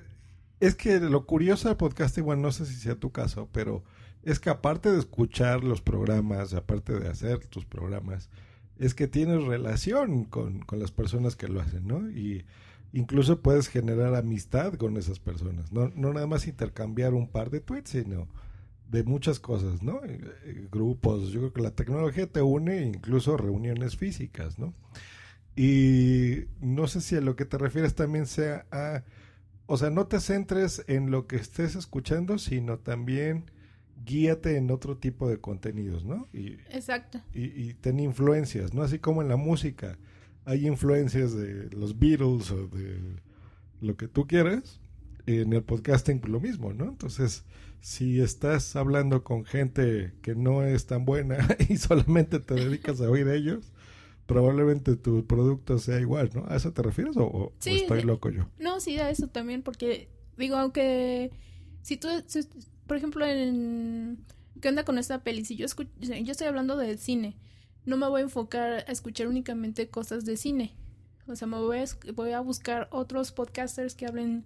es 0.61 0.75
que 0.75 0.99
lo 0.99 1.27
curioso 1.27 1.69
del 1.69 1.77
podcast, 1.77 2.17
igual 2.19 2.41
no 2.41 2.51
sé 2.53 2.65
si 2.65 2.75
sea 2.75 2.95
tu 2.95 3.13
caso, 3.13 3.49
pero 3.53 3.85
es 4.23 4.41
que 4.41 4.51
aparte 4.51 4.91
de 4.91 4.99
escuchar 4.99 5.63
los 5.63 5.83
programas, 5.83 6.55
aparte 6.55 6.99
de 6.99 7.09
hacer 7.09 7.47
tus 7.47 7.67
programas, 7.67 8.31
es 8.79 8.95
que 8.95 9.07
tienes 9.07 9.45
relación 9.45 10.25
con, 10.25 10.61
con 10.61 10.79
las 10.79 10.91
personas 10.91 11.37
que 11.37 11.49
lo 11.49 11.61
hacen, 11.61 11.87
¿no? 11.87 12.11
Y 12.11 12.47
incluso 12.93 13.41
puedes 13.41 13.69
generar 13.69 14.15
amistad 14.15 14.75
con 14.75 14.97
esas 14.97 15.19
personas. 15.19 15.71
No, 15.71 15.91
no 15.95 16.15
nada 16.15 16.27
más 16.27 16.47
intercambiar 16.47 17.13
un 17.13 17.29
par 17.29 17.51
de 17.51 17.61
tweets, 17.61 17.91
sino 17.91 18.27
de 18.91 19.05
muchas 19.05 19.39
cosas, 19.39 19.83
¿no? 19.83 20.05
Eh, 20.05 20.21
eh, 20.45 20.69
Grupos, 20.71 21.31
yo 21.31 21.41
creo 21.41 21.53
que 21.53 21.63
la 21.63 21.71
tecnología 21.71 22.27
te 22.27 22.43
une, 22.43 22.83
incluso 22.83 23.37
reuniones 23.37 23.97
físicas, 23.97 24.59
¿no? 24.59 24.75
Y 25.57 26.45
no 26.61 26.87
sé 26.87 27.01
si 27.01 27.17
a 27.17 27.21
lo 27.21 27.37
que 27.37 27.45
te 27.45 27.59
refieres 27.59 27.95
también 27.95 28.27
sea 28.27 28.67
a, 28.71 29.05
o 29.67 29.77
sea, 29.77 29.91
no 29.91 30.07
te 30.07 30.21
centres 30.21 30.85
en 30.89 31.11
lo 31.11 31.27
que 31.27 31.37
estés 31.37 31.77
escuchando, 31.77 32.39
sino 32.39 32.79
también 32.79 33.51
guíate 34.05 34.57
en 34.57 34.71
otro 34.71 34.97
tipo 34.97 35.29
de 35.29 35.39
contenidos, 35.39 36.05
¿no? 36.05 36.29
Y, 36.33 36.55
Exacto. 36.71 37.21
y, 37.33 37.45
y 37.45 37.75
ten 37.75 38.01
influencias, 38.01 38.75
¿no? 38.75 38.83
Así 38.83 38.99
como 38.99 39.23
en 39.23 39.29
la 39.29 39.37
música 39.37 39.99
hay 40.47 40.67
influencias 40.67 41.35
de 41.35 41.69
los 41.71 41.99
Beatles 41.99 42.51
o 42.51 42.67
de 42.69 42.99
lo 43.81 43.97
que 43.97 44.09
tú 44.09 44.27
quieras, 44.27 44.81
en 45.27 45.53
el 45.53 45.63
podcasting 45.63 46.21
lo 46.27 46.41
mismo, 46.41 46.73
¿no? 46.73 46.89
Entonces, 46.89 47.45
si 47.81 48.21
estás 48.21 48.77
hablando 48.77 49.25
con 49.25 49.45
gente 49.45 50.13
que 50.23 50.35
no 50.35 50.63
es 50.63 50.87
tan 50.87 51.05
buena 51.05 51.39
y 51.69 51.77
solamente 51.77 52.39
te 52.41 52.55
dedicas 52.55 53.01
a 53.01 53.11
oír 53.11 53.29
ellos, 53.29 53.73
probablemente 54.27 54.97
tu 54.97 55.27
producto 55.27 55.79
sea 55.79 55.99
igual, 56.01 56.31
¿no? 56.35 56.45
¿A 56.49 56.57
eso 56.57 56.73
te 56.73 56.83
refieres 56.83 57.17
o, 57.17 57.25
o 57.25 57.53
Sí, 57.59 57.71
estoy 57.71 58.03
loco 58.03 58.31
yo? 58.31 58.49
No, 58.59 58.81
sí, 58.81 58.99
a 58.99 59.11
eso 59.11 59.29
también, 59.29 59.63
porque 59.63 60.09
digo, 60.37 60.57
aunque 60.57 61.31
si 61.83 61.97
tú, 61.97 62.09
si- 62.27 62.47
por 62.87 62.97
ejemplo, 62.97 63.25
en 63.27 64.19
¿qué 64.61 64.69
onda 64.69 64.85
con 64.85 64.99
esta 64.99 65.23
peli? 65.25 65.45
Si 65.45 65.57
yo 65.57 65.65
escucho, 65.67 65.91
yo 66.01 66.33
estoy 66.33 66.47
hablando 66.47 66.77
del 66.77 66.99
cine, 66.99 67.37
no 67.87 67.97
me 67.97 68.09
voy 68.09 68.21
a 68.21 68.25
enfocar 68.25 68.85
a 68.87 68.93
escuchar 68.93 69.27
únicamente 69.27 69.89
cosas 69.89 70.25
de 70.25 70.37
cine. 70.37 70.75
O 71.27 71.35
sea, 71.37 71.47
me 71.49 71.57
voy 71.59 71.79
a, 71.79 71.85
voy 72.15 72.33
a 72.33 72.41
buscar 72.41 72.89
otros 72.91 73.33
podcasters 73.33 73.95
que 73.95 74.07
hablen, 74.07 74.45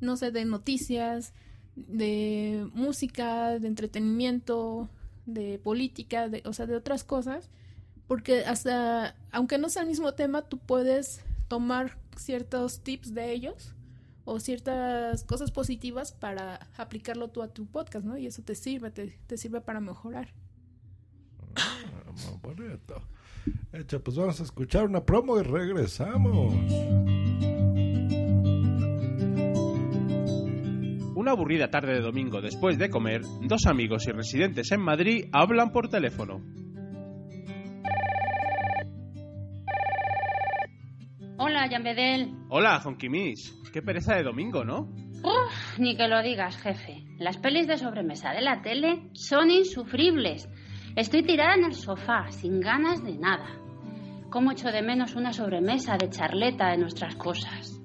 no 0.00 0.16
sé, 0.16 0.30
de 0.30 0.44
noticias, 0.44 1.34
de 1.76 2.68
música, 2.74 3.58
de 3.58 3.68
entretenimiento, 3.68 4.88
de 5.26 5.58
política, 5.58 6.28
de, 6.28 6.42
o 6.44 6.52
sea, 6.52 6.66
de 6.66 6.76
otras 6.76 7.04
cosas, 7.04 7.50
porque 8.06 8.44
hasta, 8.44 9.16
aunque 9.30 9.58
no 9.58 9.68
sea 9.68 9.82
el 9.82 9.88
mismo 9.88 10.12
tema, 10.14 10.42
tú 10.42 10.58
puedes 10.58 11.24
tomar 11.48 11.98
ciertos 12.16 12.80
tips 12.80 13.14
de 13.14 13.32
ellos 13.32 13.74
o 14.24 14.38
ciertas 14.38 15.24
cosas 15.24 15.50
positivas 15.50 16.12
para 16.12 16.68
aplicarlo 16.76 17.28
tú 17.28 17.42
a 17.42 17.48
tu 17.48 17.66
podcast, 17.66 18.04
¿no? 18.04 18.16
Y 18.16 18.26
eso 18.26 18.42
te 18.42 18.54
sirve, 18.54 18.90
te, 18.90 19.18
te 19.26 19.36
sirve 19.36 19.60
para 19.60 19.80
mejorar. 19.80 20.32
Ah. 21.56 21.78
Hecho, 23.72 24.02
pues 24.02 24.16
vamos 24.16 24.40
a 24.40 24.44
escuchar 24.44 24.84
una 24.84 25.04
promo 25.04 25.38
y 25.38 25.42
regresamos. 25.42 26.54
Una 31.22 31.30
aburrida 31.30 31.70
tarde 31.70 31.94
de 31.94 32.00
domingo 32.00 32.40
después 32.40 32.78
de 32.78 32.90
comer, 32.90 33.20
dos 33.42 33.66
amigos 33.66 34.08
y 34.08 34.10
residentes 34.10 34.72
en 34.72 34.80
Madrid 34.80 35.26
hablan 35.30 35.70
por 35.70 35.88
teléfono. 35.88 36.40
Hola, 41.38 41.68
Jan 41.70 41.84
Bedel. 41.84 42.34
Hola, 42.48 42.80
Zonkimis. 42.80 43.54
Qué 43.72 43.82
pereza 43.82 44.16
de 44.16 44.24
domingo, 44.24 44.64
¿no? 44.64 44.88
Uf, 45.22 45.78
ni 45.78 45.96
que 45.96 46.08
lo 46.08 46.20
digas, 46.24 46.56
jefe. 46.56 47.04
Las 47.18 47.36
pelis 47.36 47.68
de 47.68 47.78
sobremesa 47.78 48.32
de 48.32 48.40
la 48.40 48.60
tele 48.60 49.08
son 49.12 49.48
insufribles. 49.52 50.48
Estoy 50.96 51.22
tirada 51.22 51.54
en 51.54 51.66
el 51.66 51.74
sofá, 51.74 52.32
sin 52.32 52.58
ganas 52.58 53.00
de 53.04 53.16
nada. 53.16 53.46
Cómo 54.28 54.50
echo 54.50 54.72
de 54.72 54.82
menos 54.82 55.14
una 55.14 55.32
sobremesa 55.32 55.96
de 55.96 56.10
charleta 56.10 56.72
de 56.72 56.78
nuestras 56.78 57.14
cosas. 57.14 57.80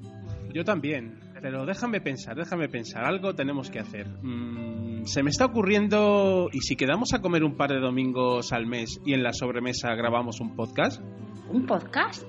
Yo 0.52 0.64
también. 0.64 1.27
Pero 1.42 1.66
déjame 1.66 2.02
pensar, 2.02 2.36
déjame 2.36 2.70
pensar. 2.70 3.06
Algo 3.06 3.36
tenemos 3.36 3.70
que 3.70 3.80
hacer. 3.80 4.08
Mm, 4.08 5.06
se 5.06 5.24
me 5.24 5.30
está 5.30 5.46
ocurriendo... 5.46 6.50
¿Y 6.52 6.62
si 6.62 6.76
quedamos 6.76 7.14
a 7.14 7.22
comer 7.22 7.44
un 7.44 7.56
par 7.56 7.72
de 7.72 7.80
domingos 7.80 8.52
al 8.54 8.66
mes 8.66 9.00
y 9.06 9.14
en 9.14 9.24
la 9.24 9.34
sobremesa 9.34 9.94
grabamos 9.96 10.40
un 10.42 10.56
podcast? 10.56 11.02
¿Un 11.50 11.66
podcast? 11.66 12.24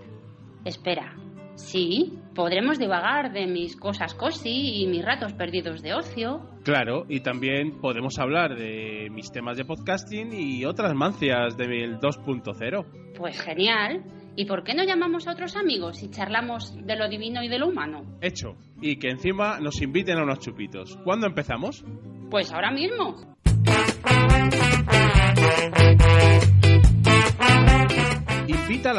Espera. 0.65 1.17
Sí, 1.55 2.21
podremos 2.37 2.79
divagar 2.79 3.33
de 3.33 3.47
mis 3.49 3.75
cosas 3.75 4.15
cosi 4.15 4.83
y 4.83 4.87
mis 4.87 5.05
ratos 5.05 5.33
perdidos 5.33 5.83
de 5.83 5.93
ocio. 5.93 6.41
Claro, 6.63 7.05
y 7.09 7.21
también 7.21 7.81
podemos 7.81 8.19
hablar 8.21 8.57
de 8.57 9.09
mis 9.11 9.33
temas 9.33 9.57
de 9.57 9.65
podcasting 9.65 10.33
y 10.33 10.65
otras 10.65 10.95
mancias 10.95 11.57
del 11.57 11.99
2.0. 11.99 12.87
Pues 13.17 13.41
genial. 13.41 14.05
¿Y 14.39 14.45
por 14.45 14.63
qué 14.63 14.73
no 14.73 14.85
llamamos 14.85 15.27
a 15.27 15.33
otros 15.33 15.57
amigos 15.57 16.01
y 16.05 16.11
charlamos 16.11 16.73
de 16.87 16.95
lo 16.95 17.09
divino 17.09 17.43
y 17.43 17.49
de 17.49 17.59
lo 17.59 17.67
humano? 17.67 18.05
Hecho. 18.21 18.55
Y 18.81 18.95
que 18.95 19.09
encima 19.09 19.59
nos 19.59 19.83
inviten 19.83 20.17
a 20.17 20.23
unos 20.23 20.39
chupitos. 20.39 20.97
¿Cuándo 21.03 21.27
empezamos? 21.27 21.85
Pues 22.31 22.53
ahora 22.53 22.71
mismo. 22.71 23.17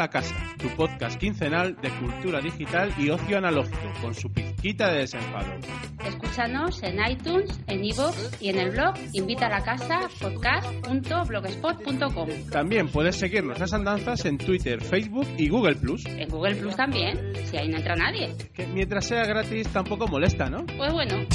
a 0.00 0.06
la 0.06 0.08
casa, 0.08 0.34
tu 0.56 0.66
podcast 0.76 1.20
quincenal 1.20 1.76
de 1.82 1.90
cultura 1.90 2.40
digital 2.40 2.90
y 2.96 3.10
ocio 3.10 3.36
analógico, 3.36 3.92
con 4.00 4.14
su 4.14 4.32
pizquita 4.32 4.90
de 4.90 5.00
desenfado. 5.00 5.52
Escúchanos 6.06 6.82
en 6.82 6.98
iTunes, 7.06 7.60
en 7.66 7.84
iVoox 7.84 8.40
y 8.40 8.48
en 8.48 8.60
el 8.60 8.70
blog 8.70 8.94
invita 9.12 9.48
a 9.48 9.50
la 9.50 9.60
casa 9.62 10.00
podcast.blogspot.com. 10.18 12.28
También 12.50 12.88
puedes 12.88 13.16
seguirnos 13.16 13.58
las 13.58 13.74
andanzas 13.74 14.24
en 14.24 14.38
Twitter, 14.38 14.82
Facebook 14.82 15.26
y 15.36 15.50
Google 15.50 15.76
Plus, 15.76 16.06
En 16.06 16.30
Google 16.30 16.54
Plus 16.54 16.74
también, 16.76 17.34
si 17.44 17.58
ahí 17.58 17.68
no 17.68 17.76
entra 17.76 17.94
nadie. 17.94 18.34
que 18.54 18.66
mientras 18.68 19.04
sea 19.04 19.26
gratis 19.26 19.68
tampoco 19.68 20.08
molesta, 20.08 20.48
¿no? 20.48 20.64
Pues 20.78 20.94
bueno, 20.94 21.26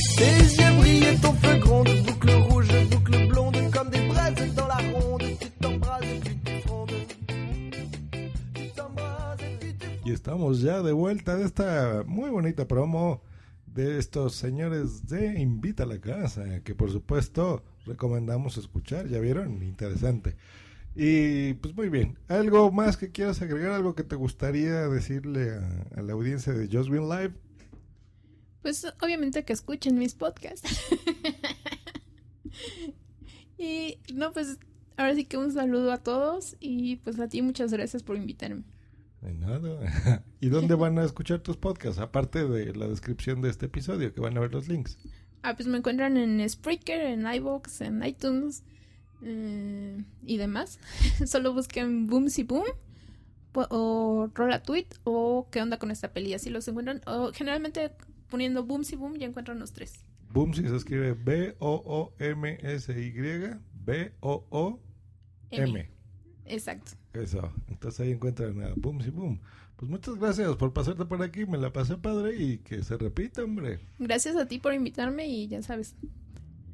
estamos 10.25 10.59
ya 10.59 10.81
de 10.81 10.91
vuelta 10.91 11.35
de 11.35 11.45
esta 11.45 12.03
muy 12.07 12.31
bonita 12.31 12.67
promo 12.67 13.21
de 13.67 13.99
estos 13.99 14.33
señores 14.33 15.05
de 15.05 15.39
Invita 15.39 15.83
a 15.83 15.85
la 15.85 16.01
Casa, 16.01 16.63
que 16.63 16.73
por 16.73 16.91
supuesto 16.91 17.63
recomendamos 17.85 18.57
escuchar, 18.57 19.07
ya 19.07 19.19
vieron, 19.19 19.61
interesante. 19.61 20.35
Y 20.95 21.53
pues 21.53 21.75
muy 21.75 21.89
bien, 21.89 22.17
¿algo 22.27 22.71
más 22.71 22.97
que 22.97 23.11
quieras 23.11 23.39
agregar? 23.43 23.73
¿Algo 23.73 23.93
que 23.93 24.01
te 24.01 24.15
gustaría 24.15 24.89
decirle 24.89 25.59
a, 25.95 26.01
la 26.01 26.13
audiencia 26.13 26.53
de 26.53 26.75
Just 26.75 26.89
Win 26.89 27.07
Live? 27.07 27.35
Pues 28.63 28.83
obviamente 29.03 29.45
que 29.45 29.53
escuchen 29.53 29.99
mis 29.99 30.15
podcasts. 30.15 30.67
y 33.59 33.99
no, 34.11 34.33
pues 34.33 34.57
ahora 34.97 35.13
sí 35.13 35.25
que 35.25 35.38
un 35.38 35.53
saludo 35.53 35.91
a 35.91 35.99
todos 35.99 36.57
y 36.59 36.95
pues 36.95 37.19
a 37.19 37.27
ti 37.27 37.43
muchas 37.43 37.71
gracias 37.71 38.01
por 38.01 38.17
invitarme. 38.17 38.63
De 39.21 39.34
nada. 39.34 40.23
¿Y 40.39 40.49
dónde 40.49 40.75
van 40.75 40.99
a 40.99 41.04
escuchar 41.04 41.39
tus 41.39 41.58
podcasts? 41.58 41.99
Aparte 41.99 42.47
de 42.47 42.75
la 42.75 42.88
descripción 42.88 43.41
de 43.41 43.49
este 43.49 43.65
episodio, 43.67 44.13
que 44.13 44.21
van 44.21 44.38
a 44.38 44.41
ver 44.41 44.54
los 44.54 44.67
links. 44.67 44.97
Ah, 45.41 45.56
pues 45.56 45.67
me 45.67 45.78
encuentran 45.78 46.17
en 46.17 46.47
Spreaker, 46.49 47.01
en 47.01 47.25
iVoox, 47.25 47.82
en 47.82 48.04
iTunes 48.04 48.63
eh, 49.23 50.04
y 50.23 50.38
demás. 50.38 50.80
Solo 51.25 51.54
busquen 51.54 52.08
Boom 52.08 52.30
Si 52.30 52.43
Boom 52.43 52.65
po- 53.51 53.67
o 53.69 54.30
Rola 54.34 54.63
Tweet 54.63 54.88
o 55.04 55.47
qué 55.51 55.62
onda 55.62 55.78
con 55.78 55.91
esta 55.91 56.13
peli. 56.13 56.34
Así 56.34 56.49
los 56.49 56.67
encuentran. 56.67 57.01
O 57.08 57.32
generalmente 57.34 57.91
poniendo 58.30 58.63
Boom 58.63 58.84
Si 58.84 58.95
Boom 58.95 59.17
ya 59.17 59.28
encuentran 59.28 59.60
los 59.60 59.71
tres. 59.73 60.04
Boom 60.32 60.54
si 60.54 60.67
se 60.67 60.75
escribe 60.75 61.13
B-O-O-M-S-Y, 61.13 63.12
B-O-O-M. 63.86 65.89
Exacto. 66.45 66.91
Eso, 67.21 67.51
entonces 67.67 67.99
ahí 68.01 68.12
encuentran 68.12 68.62
a 68.62 68.73
Boom 68.75 69.01
si 69.01 69.10
Boom. 69.10 69.39
Pues 69.75 69.91
muchas 69.91 70.15
gracias 70.15 70.56
por 70.56 70.73
pasarte 70.73 71.06
por 71.06 71.21
aquí, 71.21 71.45
me 71.45 71.58
la 71.58 71.71
pasé 71.73 71.97
padre 71.97 72.36
y 72.36 72.58
que 72.60 72.84
se 72.84 72.97
repita, 72.97 73.43
hombre. 73.43 73.80
Gracias 73.99 74.36
a 74.36 74.47
ti 74.47 74.60
por 74.60 74.73
invitarme 74.73 75.28
y 75.28 75.47
ya 75.47 75.62
sabes. 75.62 75.95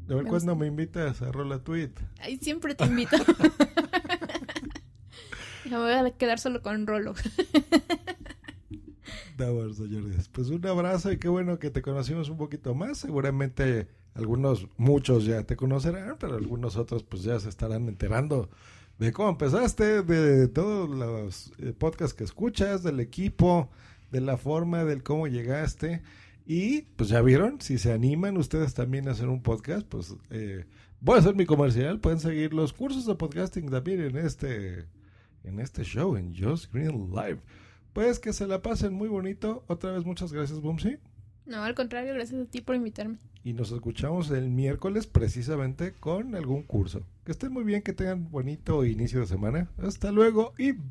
A 0.09 0.15
ver 0.15 0.25
cuándo 0.25 0.55
me 0.55 0.67
invitas 0.67 1.21
a 1.21 1.31
Rola 1.31 1.59
Tweet. 1.59 1.91
Ahí 2.19 2.37
siempre 2.37 2.75
te 2.75 2.85
invito. 2.85 3.17
me 5.69 5.77
voy 5.77 5.93
a 5.93 6.11
quedar 6.11 6.39
solo 6.39 6.61
con 6.61 6.85
Rolo. 6.85 7.13
estamos, 9.41 9.77
señores. 9.77 10.29
Pues 10.29 10.49
un 10.49 10.65
abrazo 10.67 11.11
y 11.11 11.17
qué 11.17 11.27
bueno 11.27 11.57
que 11.57 11.71
te 11.71 11.81
conocimos 11.81 12.29
un 12.29 12.37
poquito 12.37 12.75
más. 12.75 12.99
Seguramente 12.99 13.87
algunos, 14.13 14.67
muchos 14.77 15.25
ya 15.25 15.43
te 15.43 15.55
conocerán, 15.55 16.17
pero 16.19 16.35
algunos 16.35 16.75
otros 16.77 17.03
pues 17.03 17.23
ya 17.23 17.39
se 17.39 17.49
estarán 17.49 17.87
enterando 17.87 18.49
de 19.01 19.11
cómo 19.11 19.29
empezaste, 19.29 20.03
de 20.03 20.47
todos 20.47 20.87
los 20.87 21.51
eh, 21.57 21.73
podcasts 21.73 22.13
que 22.13 22.23
escuchas, 22.23 22.83
del 22.83 22.99
equipo, 22.99 23.67
de 24.11 24.21
la 24.21 24.37
forma, 24.37 24.85
del 24.85 25.01
cómo 25.01 25.25
llegaste. 25.25 26.03
Y 26.45 26.83
pues 26.97 27.09
ya 27.09 27.19
vieron, 27.23 27.59
si 27.61 27.79
se 27.79 27.91
animan 27.91 28.37
ustedes 28.37 28.75
también 28.75 29.07
a 29.07 29.13
hacer 29.13 29.27
un 29.27 29.41
podcast, 29.41 29.87
pues 29.87 30.13
eh, 30.29 30.65
voy 30.99 31.15
a 31.15 31.19
hacer 31.19 31.33
mi 31.33 31.47
comercial. 31.47 31.99
Pueden 31.99 32.19
seguir 32.19 32.53
los 32.53 32.73
cursos 32.73 33.07
de 33.07 33.15
podcasting 33.15 33.71
también 33.71 34.01
en 34.01 34.17
este, 34.17 34.85
en 35.43 35.59
este 35.59 35.83
show, 35.83 36.15
en 36.15 36.35
Just 36.39 36.71
Green 36.71 37.09
Live. 37.09 37.39
Pues 37.93 38.19
que 38.19 38.33
se 38.33 38.45
la 38.45 38.61
pasen 38.61 38.93
muy 38.93 39.07
bonito. 39.07 39.63
Otra 39.65 39.93
vez 39.93 40.05
muchas 40.05 40.31
gracias, 40.31 40.61
Bumsy. 40.61 40.99
No, 41.51 41.65
al 41.65 41.75
contrario, 41.75 42.13
gracias 42.13 42.41
a 42.41 42.45
ti 42.45 42.61
por 42.61 42.75
invitarme. 42.77 43.17
Y 43.43 43.51
nos 43.51 43.73
escuchamos 43.73 44.31
el 44.31 44.49
miércoles 44.49 45.05
precisamente 45.05 45.91
con 45.91 46.33
algún 46.33 46.63
curso. 46.63 47.05
Que 47.25 47.33
estén 47.33 47.51
muy 47.51 47.65
bien, 47.65 47.81
que 47.81 47.91
tengan 47.91 48.31
bonito 48.31 48.85
inicio 48.85 49.19
de 49.19 49.27
semana. 49.27 49.69
Hasta 49.77 50.13
luego 50.13 50.53
y 50.57 50.71
bye. 50.71 50.81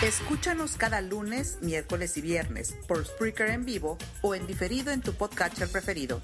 Escúchanos 0.00 0.76
cada 0.76 1.00
lunes, 1.00 1.58
miércoles 1.60 2.16
y 2.16 2.20
viernes 2.20 2.76
por 2.86 3.04
Spreaker 3.04 3.50
en 3.50 3.64
vivo 3.64 3.98
o 4.22 4.36
en 4.36 4.46
diferido 4.46 4.92
en 4.92 5.00
tu 5.00 5.12
podcatcher 5.12 5.66
preferido. 5.66 6.22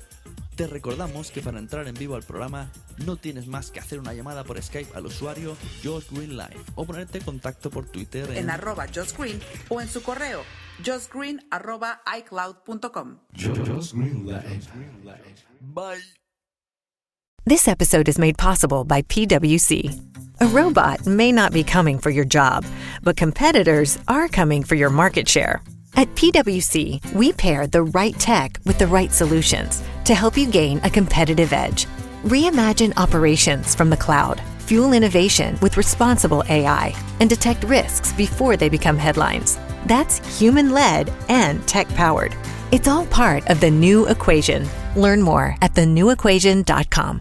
Te 0.62 0.68
recordamos 0.68 1.32
que 1.32 1.42
para 1.42 1.58
entrar 1.58 1.88
en 1.88 1.94
vivo 1.94 2.14
al 2.14 2.22
programa 2.22 2.70
no 3.04 3.16
tienes 3.16 3.48
más 3.48 3.72
que 3.72 3.80
hacer 3.80 3.98
una 3.98 4.14
llamada 4.14 4.44
por 4.44 4.62
Skype 4.62 4.96
al 4.96 5.06
usuario 5.06 5.56
Josh 5.82 6.04
Green 6.12 6.36
Live 6.36 6.54
o 6.76 6.84
ponerte 6.84 7.18
en 7.18 7.24
contacto 7.24 7.68
por 7.68 7.86
Twitter 7.86 8.30
en, 8.30 8.36
En 8.36 8.48
arroba 8.48 8.86
Just 8.86 9.18
Green 9.18 9.40
o 9.68 9.80
en 9.80 9.88
su 9.88 10.04
correo 10.04 10.44
justgreen 10.86 11.44
arroba 11.50 12.00
icloud.com. 12.06 13.18
Just 13.34 13.92
Green 13.92 14.24
Live. 14.24 14.60
Bye. 15.60 15.98
This 17.44 17.66
episode 17.66 18.08
is 18.08 18.16
made 18.16 18.38
possible 18.38 18.84
by 18.84 19.02
PWC. 19.02 19.90
A 20.40 20.46
robot 20.46 21.04
may 21.08 21.32
not 21.32 21.52
be 21.52 21.64
coming 21.64 21.98
for 21.98 22.10
your 22.10 22.24
job, 22.24 22.64
but 23.02 23.16
competitors 23.16 23.98
are 24.06 24.28
coming 24.28 24.62
for 24.62 24.76
your 24.76 24.90
market 24.90 25.28
share. 25.28 25.60
At 25.94 26.14
PWC, 26.14 27.12
we 27.12 27.32
pair 27.32 27.66
the 27.66 27.82
right 27.82 28.18
tech 28.18 28.58
with 28.64 28.78
the 28.78 28.86
right 28.86 29.12
solutions 29.12 29.82
to 30.04 30.14
help 30.14 30.36
you 30.36 30.50
gain 30.50 30.80
a 30.84 30.90
competitive 30.90 31.52
edge. 31.52 31.86
Reimagine 32.24 32.92
operations 32.96 33.74
from 33.74 33.90
the 33.90 33.96
cloud, 33.96 34.40
fuel 34.60 34.94
innovation 34.94 35.58
with 35.60 35.76
responsible 35.76 36.44
AI, 36.48 36.94
and 37.20 37.28
detect 37.28 37.64
risks 37.64 38.12
before 38.12 38.56
they 38.56 38.68
become 38.68 38.96
headlines. 38.96 39.58
That's 39.86 40.38
human 40.38 40.72
led 40.72 41.12
and 41.28 41.66
tech 41.68 41.88
powered. 41.90 42.34
It's 42.70 42.88
all 42.88 43.06
part 43.06 43.48
of 43.50 43.60
the 43.60 43.70
new 43.70 44.06
equation. 44.08 44.66
Learn 44.96 45.20
more 45.20 45.56
at 45.60 45.74
thenewequation.com. 45.74 47.20